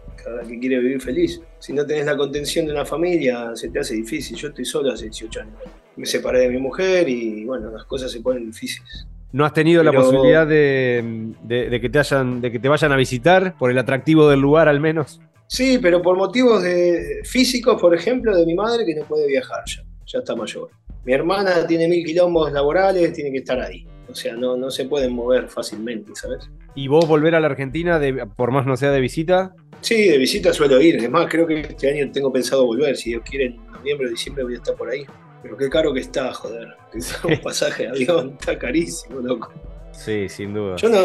que 0.48 0.60
quiere 0.60 0.80
vivir 0.80 1.02
feliz. 1.02 1.42
Si 1.60 1.74
no 1.74 1.86
tenés 1.86 2.06
la 2.06 2.18
contención 2.18 2.66
de 2.66 2.72
una 2.72 2.86
familia, 2.86 3.52
se 3.56 3.70
te 3.70 3.80
hace 3.80 3.96
difícil. 3.96 4.38
Yo 4.38 4.50
estoy 4.50 4.66
solo 4.66 4.92
hace 4.92 5.06
18 5.06 5.42
años. 5.42 5.56
Me 5.96 6.06
separé 6.06 6.42
de 6.42 6.50
mi 6.50 6.60
mujer 6.60 7.08
y 7.10 7.46
bueno, 7.46 7.72
las 7.72 7.86
cosas 7.86 8.12
se 8.12 8.22
ponen 8.22 8.46
difíciles. 8.46 9.08
¿No 9.32 9.46
has 9.46 9.54
tenido 9.54 9.84
la 9.84 9.92
posibilidad 9.92 10.48
de, 10.48 11.34
que 11.82 11.90
te 11.90 12.00
hayan, 12.00 12.42
de 12.42 12.52
que 12.52 12.60
te 12.60 12.70
vayan 12.70 12.92
a 12.92 12.96
visitar 12.96 13.58
por 13.58 13.70
el 13.72 13.78
atractivo 13.78 14.30
del 14.30 14.40
lugar 14.40 14.68
al 14.68 14.80
menos? 14.80 15.20
Sí, 15.48 15.80
pero 15.82 16.02
por 16.02 16.18
motivos 16.18 16.64
de, 16.64 17.22
físicos, 17.24 17.80
por 17.80 17.94
ejemplo, 17.94 18.36
de 18.36 18.46
mi 18.46 18.54
madre 18.54 18.86
que 18.86 18.96
no 18.96 19.04
puede 19.04 19.28
viajar 19.28 19.64
ya, 19.66 19.84
ya 20.06 20.20
está 20.20 20.36
mayor. 20.36 20.70
Mi 21.04 21.14
hermana 21.14 21.66
tiene 21.68 21.88
mil 21.88 22.06
quilombos 22.06 22.52
laborales, 22.52 23.14
tiene 23.14 23.32
que 23.32 23.38
estar 23.40 23.60
ahí. 23.60 23.86
O 24.18 24.20
sea, 24.20 24.34
no, 24.34 24.58
no 24.58 24.72
se 24.72 24.86
pueden 24.86 25.14
mover 25.14 25.48
fácilmente, 25.48 26.16
¿sabes? 26.16 26.50
¿Y 26.74 26.88
vos 26.88 27.08
volver 27.08 27.36
a 27.36 27.40
la 27.40 27.46
Argentina, 27.46 28.02
por 28.36 28.50
más 28.50 28.66
no 28.66 28.76
sea 28.76 28.90
de 28.90 29.00
visita? 29.00 29.54
Sí, 29.82 30.10
de 30.10 30.18
visita 30.18 30.52
suelo 30.52 30.82
ir. 30.82 30.96
Es 30.96 31.08
más, 31.08 31.28
creo 31.30 31.46
que 31.46 31.60
este 31.60 31.92
año 31.92 32.12
tengo 32.12 32.34
pensado 32.34 32.66
volver. 32.66 32.98
Si 32.98 33.12
Dios 33.12 33.22
quiere, 33.24 33.46
en 33.46 33.72
noviembre 33.72 34.08
o 34.08 34.10
diciembre 34.10 34.44
voy 34.44 34.56
a 34.56 34.58
estar 34.58 34.74
por 34.74 34.90
ahí. 34.90 35.06
Pero 35.44 35.56
qué 35.56 35.70
caro 35.70 35.94
que 35.94 36.00
está, 36.00 36.34
joder. 36.34 36.68
Un 37.26 37.38
pasaje 37.44 37.84
de 37.84 37.90
avión 37.90 38.38
está 38.40 38.58
carísimo, 38.58 39.20
loco. 39.20 39.54
Sí, 39.92 40.28
sin 40.30 40.56
duda. 40.56 40.78
Yo 40.78 40.90
no, 40.90 41.04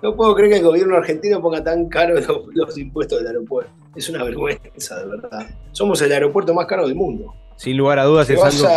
no, 0.00 0.14
puedo 0.14 0.36
creer 0.36 0.52
que 0.52 0.58
el 0.58 0.64
gobierno 0.64 0.96
argentino 0.98 1.42
ponga 1.42 1.64
tan 1.64 1.88
caro 1.88 2.14
los, 2.54 2.78
impuestos 2.78 3.18
del 3.18 3.26
aeropuerto. 3.26 3.72
Es 3.96 4.08
una 4.08 4.22
vergüenza, 4.22 5.00
de 5.00 5.06
verdad. 5.06 5.48
Somos 5.72 6.00
el 6.02 6.12
aeropuerto 6.12 6.54
más 6.54 6.66
caro 6.66 6.86
del 6.86 6.94
mundo. 6.94 7.34
Sin 7.58 7.76
lugar 7.76 7.98
a 7.98 8.04
dudas, 8.04 8.30
es 8.30 8.40
algo 8.40 8.68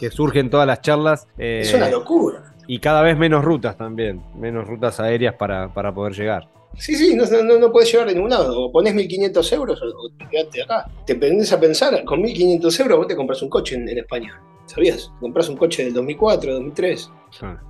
que, 0.00 0.10
surge 0.10 0.40
en 0.40 0.50
todas 0.50 0.66
las 0.66 0.80
charlas. 0.80 1.28
es 1.38 1.72
una 1.72 1.86
eh, 1.86 1.92
locura. 1.92 2.49
Y 2.70 2.78
cada 2.78 3.02
vez 3.02 3.18
menos 3.18 3.44
rutas 3.44 3.76
también, 3.76 4.22
menos 4.38 4.64
rutas 4.64 5.00
aéreas 5.00 5.34
para, 5.34 5.74
para 5.74 5.92
poder 5.92 6.14
llegar. 6.14 6.48
Sí, 6.78 6.94
sí, 6.94 7.16
no, 7.16 7.24
no, 7.42 7.58
no, 7.58 7.72
puedes 7.72 7.90
llegar 7.90 8.06
de 8.06 8.14
ningún 8.14 8.30
lado. 8.30 8.56
O 8.60 8.70
pones 8.70 8.94
1.500 8.94 9.52
euros 9.54 9.82
o, 9.82 10.08
te 10.16 10.28
quedaste 10.28 10.62
acá. 10.62 10.88
Te 11.04 11.16
prendés 11.16 11.52
a 11.52 11.58
pensar, 11.58 12.04
con 12.04 12.22
1.500 12.22 12.80
euros 12.82 12.98
vos 12.98 13.08
te 13.08 13.16
compras 13.16 13.42
un 13.42 13.48
coche 13.48 13.74
en, 13.74 13.88
España. 13.88 14.40
¿Sabías? 14.66 15.10
compras 15.18 15.48
un 15.48 15.56
coche 15.56 15.82
del 15.82 15.94
2004, 15.94 16.52
2003. 16.52 17.10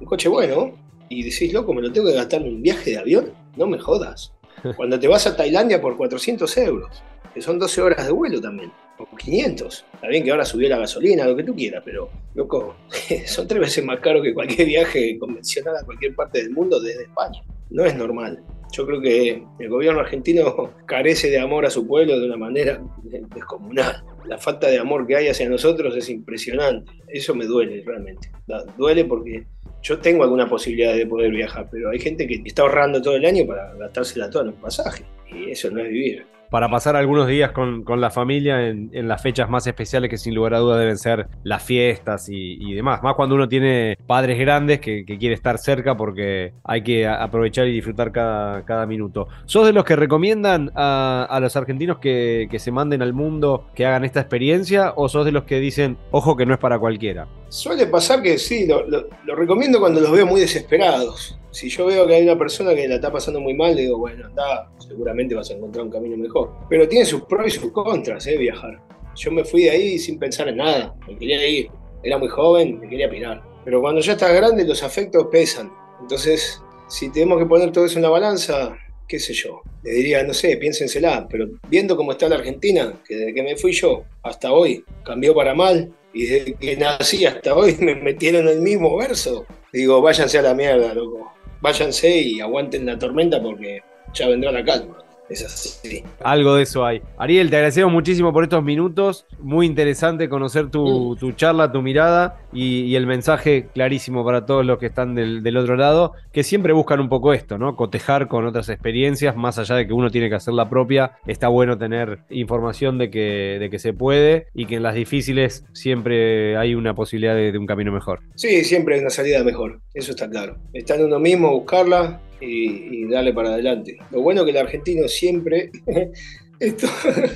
Un 0.00 0.06
coche 0.06 0.28
bueno. 0.28 0.72
Y 1.08 1.22
decís, 1.22 1.50
loco, 1.50 1.72
¿me 1.72 1.80
lo 1.80 1.90
tengo 1.90 2.08
que 2.08 2.16
gastar 2.16 2.42
en 2.42 2.48
un 2.56 2.60
viaje 2.60 2.90
de 2.90 2.98
avión? 2.98 3.32
No 3.56 3.66
me 3.66 3.78
jodas. 3.78 4.34
Cuando 4.76 5.00
te 5.00 5.08
vas 5.08 5.26
a 5.26 5.34
Tailandia 5.34 5.80
por 5.80 5.96
400 5.96 6.58
euros, 6.58 7.02
que 7.34 7.40
son 7.40 7.58
12 7.58 7.82
horas 7.82 8.06
de 8.06 8.12
vuelo 8.12 8.40
también, 8.40 8.72
o 8.98 9.06
500. 9.16 9.84
Está 9.94 10.08
bien 10.08 10.24
que 10.24 10.30
ahora 10.30 10.44
subió 10.44 10.68
la 10.68 10.78
gasolina, 10.78 11.26
lo 11.26 11.36
que 11.36 11.44
tú 11.44 11.54
quieras, 11.54 11.82
pero, 11.84 12.10
loco, 12.34 12.76
son 13.26 13.46
tres 13.46 13.60
veces 13.60 13.84
más 13.84 14.00
caro 14.00 14.22
que 14.22 14.34
cualquier 14.34 14.66
viaje 14.66 15.18
convencional 15.18 15.76
a 15.76 15.84
cualquier 15.84 16.14
parte 16.14 16.42
del 16.42 16.50
mundo 16.50 16.80
desde 16.80 17.04
España. 17.04 17.42
No 17.70 17.84
es 17.84 17.94
normal. 17.94 18.42
Yo 18.72 18.86
creo 18.86 19.00
que 19.00 19.42
el 19.58 19.68
gobierno 19.68 20.00
argentino 20.00 20.72
carece 20.86 21.30
de 21.30 21.38
amor 21.38 21.66
a 21.66 21.70
su 21.70 21.86
pueblo 21.86 22.18
de 22.18 22.26
una 22.26 22.36
manera 22.36 22.80
descomunal. 23.02 24.04
La 24.26 24.38
falta 24.38 24.68
de 24.68 24.78
amor 24.78 25.06
que 25.06 25.16
hay 25.16 25.28
hacia 25.28 25.48
nosotros 25.48 25.96
es 25.96 26.08
impresionante. 26.08 26.92
Eso 27.08 27.34
me 27.34 27.46
duele 27.46 27.82
realmente. 27.84 28.30
Duele 28.76 29.04
porque 29.04 29.44
yo 29.82 29.98
tengo 29.98 30.22
alguna 30.22 30.48
posibilidad 30.48 30.94
de 30.94 31.06
poder 31.06 31.30
viajar, 31.30 31.68
pero 31.70 31.90
hay 31.90 31.98
gente 31.98 32.26
que 32.26 32.42
está 32.44 32.62
ahorrando 32.62 33.00
todo 33.00 33.16
el 33.16 33.24
año 33.24 33.46
para 33.46 33.74
gastársela 33.74 34.30
toda 34.30 34.44
en 34.44 34.50
un 34.50 34.60
pasaje. 34.60 35.04
Y 35.32 35.50
eso 35.50 35.70
no 35.70 35.80
es 35.80 35.88
vivir 35.88 36.26
para 36.50 36.68
pasar 36.68 36.96
algunos 36.96 37.28
días 37.28 37.52
con, 37.52 37.84
la 38.00 38.10
familia 38.10 38.68
en, 38.68 39.08
las 39.08 39.22
fechas 39.22 39.48
más 39.48 39.66
especiales 39.66 40.10
que 40.10 40.18
sin 40.18 40.34
lugar 40.34 40.54
a 40.54 40.58
dudas 40.58 40.78
deben 40.80 40.98
ser 40.98 41.28
las 41.44 41.62
fiestas 41.62 42.26
y, 42.28 42.74
demás. 42.74 43.02
Más 43.02 43.14
cuando 43.14 43.36
uno 43.36 43.48
tiene 43.48 43.96
padres 44.06 44.38
grandes 44.38 44.80
que, 44.80 45.04
quiere 45.04 45.34
estar 45.34 45.58
cerca 45.58 45.96
porque 45.96 46.52
hay 46.64 46.82
que 46.82 47.06
aprovechar 47.06 47.66
y 47.68 47.72
disfrutar 47.72 48.10
cada, 48.10 48.64
cada 48.64 48.86
minuto. 48.86 49.28
¿Sos 49.44 49.66
de 49.66 49.72
los 49.72 49.84
que 49.84 49.96
recomiendan 49.96 50.72
a, 50.74 51.38
los 51.40 51.56
argentinos 51.56 51.98
que, 51.98 52.48
se 52.60 52.72
manden 52.72 53.00
al 53.00 53.14
mundo, 53.14 53.66
que 53.74 53.86
hagan 53.86 54.04
esta 54.04 54.20
experiencia 54.20 54.92
o 54.96 55.08
sos 55.08 55.24
de 55.24 55.32
los 55.32 55.44
que 55.44 55.60
dicen, 55.60 55.96
ojo 56.10 56.36
que 56.36 56.44
no 56.44 56.52
es 56.52 56.60
para 56.60 56.78
cualquiera? 56.78 57.28
Suele 57.48 57.86
pasar 57.86 58.22
que 58.22 58.38
sí, 58.38 58.66
lo 58.66 59.34
recomiendo 59.36 59.78
cuando 59.78 60.00
los 60.00 60.10
veo 60.10 60.26
muy 60.26 60.40
desesperados 60.40 61.39
si 61.50 61.68
yo 61.68 61.86
veo 61.86 62.06
que 62.06 62.14
hay 62.14 62.22
una 62.22 62.38
persona 62.38 62.74
que 62.74 62.86
la 62.86 62.96
está 62.96 63.10
pasando 63.10 63.40
muy 63.40 63.54
mal, 63.54 63.74
digo, 63.74 63.98
bueno, 63.98 64.26
anda, 64.26 64.70
seguramente 64.78 65.34
vas 65.34 65.50
a 65.50 65.54
encontrar 65.54 65.84
un 65.84 65.90
camino 65.90 66.16
mejor. 66.16 66.52
Pero 66.68 66.88
tiene 66.88 67.04
sus 67.04 67.22
pros 67.22 67.46
y 67.48 67.50
sus 67.50 67.72
contras, 67.72 68.26
¿eh? 68.26 68.36
Viajar. 68.36 68.80
Yo 69.16 69.32
me 69.32 69.44
fui 69.44 69.64
de 69.64 69.70
ahí 69.70 69.98
sin 69.98 70.18
pensar 70.18 70.48
en 70.48 70.58
nada, 70.58 70.94
me 71.08 71.16
quería 71.16 71.46
ir. 71.46 71.70
Era 72.02 72.18
muy 72.18 72.28
joven, 72.28 72.78
me 72.80 72.88
quería 72.88 73.10
pirar. 73.10 73.42
Pero 73.64 73.80
cuando 73.80 74.00
ya 74.00 74.12
estás 74.12 74.32
grande, 74.32 74.64
los 74.64 74.82
afectos 74.82 75.26
pesan. 75.30 75.70
Entonces, 76.00 76.62
si 76.88 77.10
tenemos 77.10 77.38
que 77.38 77.46
poner 77.46 77.72
todo 77.72 77.84
eso 77.84 77.98
en 77.98 78.02
la 78.02 78.10
balanza, 78.10 78.76
qué 79.08 79.18
sé 79.18 79.34
yo, 79.34 79.60
le 79.82 79.90
diría, 79.90 80.22
no 80.22 80.32
sé, 80.32 80.56
piénsensela, 80.56 81.26
pero 81.28 81.46
viendo 81.68 81.96
cómo 81.96 82.12
está 82.12 82.28
la 82.28 82.36
Argentina, 82.36 82.94
que 83.06 83.16
desde 83.16 83.34
que 83.34 83.42
me 83.42 83.56
fui 83.56 83.72
yo 83.72 84.04
hasta 84.22 84.52
hoy 84.52 84.84
cambió 85.04 85.34
para 85.34 85.54
mal, 85.54 85.92
y 86.12 86.26
desde 86.26 86.54
que 86.54 86.76
nací 86.76 87.26
hasta 87.26 87.54
hoy 87.54 87.76
me 87.80 87.96
metieron 87.96 88.48
en 88.48 88.54
el 88.54 88.62
mismo 88.62 88.96
verso, 88.96 89.44
digo, 89.72 90.00
váyanse 90.00 90.38
a 90.38 90.42
la 90.42 90.54
mierda, 90.54 90.94
loco 90.94 91.30
váyanse 91.60 92.20
y 92.20 92.40
aguanten 92.40 92.86
la 92.86 92.98
tormenta 92.98 93.40
porque 93.40 93.82
ya 94.12 94.28
vendrá 94.28 94.50
la 94.52 94.64
calma. 94.64 94.98
Es 95.30 95.44
así. 95.44 96.02
Algo 96.24 96.56
de 96.56 96.64
eso 96.64 96.84
hay. 96.84 97.02
Ariel, 97.16 97.50
te 97.50 97.56
agradecemos 97.56 97.92
muchísimo 97.92 98.32
por 98.32 98.42
estos 98.42 98.64
minutos. 98.64 99.26
Muy 99.38 99.64
interesante 99.64 100.28
conocer 100.28 100.70
tu, 100.70 101.16
mm. 101.20 101.36
charla, 101.36 101.70
tu 101.70 101.82
mirada 101.82 102.40
y, 102.52 102.96
el 102.96 103.06
mensaje 103.06 103.68
clarísimo 103.72 104.24
para 104.24 104.44
todos 104.44 104.66
los 104.66 104.78
que 104.78 104.86
están 104.86 105.14
del, 105.14 105.56
otro 105.56 105.76
lado, 105.76 106.14
que 106.32 106.42
siempre 106.42 106.72
buscan 106.72 106.98
un 106.98 107.08
poco 107.08 107.32
esto, 107.32 107.58
¿no? 107.58 107.76
Cotejar 107.76 108.26
con 108.26 108.44
otras 108.44 108.68
experiencias, 108.68 109.36
más 109.36 109.58
allá 109.58 109.76
de 109.76 109.86
que 109.86 109.92
uno 109.92 110.10
tiene 110.10 110.28
que 110.28 110.34
hacer 110.34 110.52
la 110.52 110.68
propia. 110.68 111.12
Está 111.28 111.46
bueno 111.46 111.78
tener 111.78 112.24
información 112.30 112.98
de 112.98 113.10
que, 113.10 113.58
de 113.60 113.70
que 113.70 113.78
se 113.78 113.92
puede 113.92 114.48
y 114.52 114.66
que 114.66 114.76
en 114.76 114.82
las 114.82 114.96
difíciles 114.96 115.64
siempre 115.72 116.56
hay 116.56 116.74
una 116.74 116.94
posibilidad 116.94 117.36
de, 117.36 117.52
de 117.52 117.58
un 117.58 117.66
camino 117.66 117.92
mejor. 117.92 118.18
Sí, 118.34 118.64
siempre 118.64 118.96
hay 118.96 119.00
una 119.00 119.10
salida 119.10 119.44
mejor. 119.44 119.80
Eso 119.94 120.10
está 120.10 120.28
claro. 120.28 120.56
Está 120.72 120.96
en 120.96 121.04
uno 121.04 121.20
mismo 121.20 121.52
buscarla 121.52 122.20
y, 122.40 123.06
darle 123.08 123.32
para 123.32 123.50
adelante. 123.50 123.98
Lo 124.10 124.20
bueno 124.20 124.44
que 124.44 124.50
el 124.50 124.56
argentino 124.56 125.08
siempre, 125.08 125.70
esto 126.60 126.86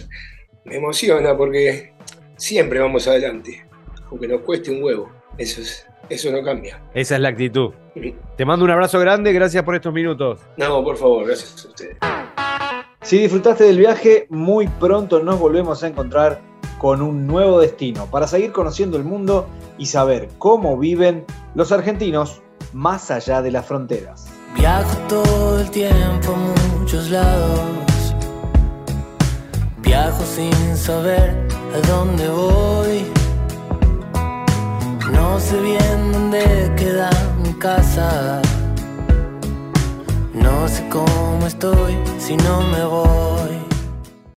me 0.65 0.77
emociona 0.77 1.37
porque 1.37 1.93
siempre 2.37 2.79
vamos 2.79 3.07
adelante, 3.09 3.65
aunque 4.11 4.29
nos 4.29 4.41
cueste 4.43 4.71
un 4.71 4.83
huevo. 4.83 5.11
Eso, 5.37 5.61
es, 5.61 5.87
eso 6.09 6.31
no 6.31 6.43
cambia. 6.43 6.81
Esa 6.95 7.17
es 7.17 7.21
la 7.21 7.31
actitud. 7.31 7.73
Te 8.37 8.45
mando 8.45 8.65
un 8.65 8.71
abrazo 8.71 8.99
grande, 9.01 9.33
gracias 9.33 9.63
por 9.63 9.75
estos 9.75 9.93
minutos. 9.93 10.41
No, 10.57 10.83
por 10.83 10.97
favor, 10.97 11.27
gracias 11.27 11.65
a 11.65 11.69
ustedes. 11.69 11.97
Si 13.03 13.19
disfrutaste 13.19 13.65
del 13.65 13.79
viaje, 13.79 14.27
muy 14.31 14.67
pronto 14.67 15.23
nos 15.23 15.39
volvemos 15.39 15.83
a 15.83 15.89
encontrar 15.89 16.41
con 16.79 17.03
un 17.03 17.27
nuevo 17.27 17.61
destino 17.61 18.07
para 18.11 18.27
seguir 18.27 18.53
conociendo 18.53 18.97
el 18.97 19.05
mundo 19.05 19.47
y 19.79 19.87
saber 19.87 20.29
cómo 20.39 20.79
viven 20.79 21.25
los 21.55 21.71
argentinos 21.73 22.43
más 22.73 23.11
allá 23.11 23.43
de 23.43 23.51
las 23.51 23.67
fronteras. 23.67 24.34
Viajo 24.57 24.97
todo 25.09 25.61
el 25.61 25.71
tiempo 25.71 26.35
a 26.35 26.79
muchos 26.79 27.11
lados. 27.11 28.15
Viajo 29.79 30.25
sin 30.25 30.77
saber 30.77 31.47
a 31.75 31.87
dónde 31.89 32.29
voy. 32.29 33.05
No 35.13 35.39
sé 35.41 35.61
bien 35.61 36.13
dónde 36.13 36.73
queda 36.77 37.11
mi 37.43 37.53
casa. 37.55 38.41
No 40.33 40.69
sé 40.69 40.89
cómo 40.89 41.47
estoy 41.47 41.97
si 42.19 42.37
no 42.37 42.61
me 42.63 42.85
voy. 42.85 43.64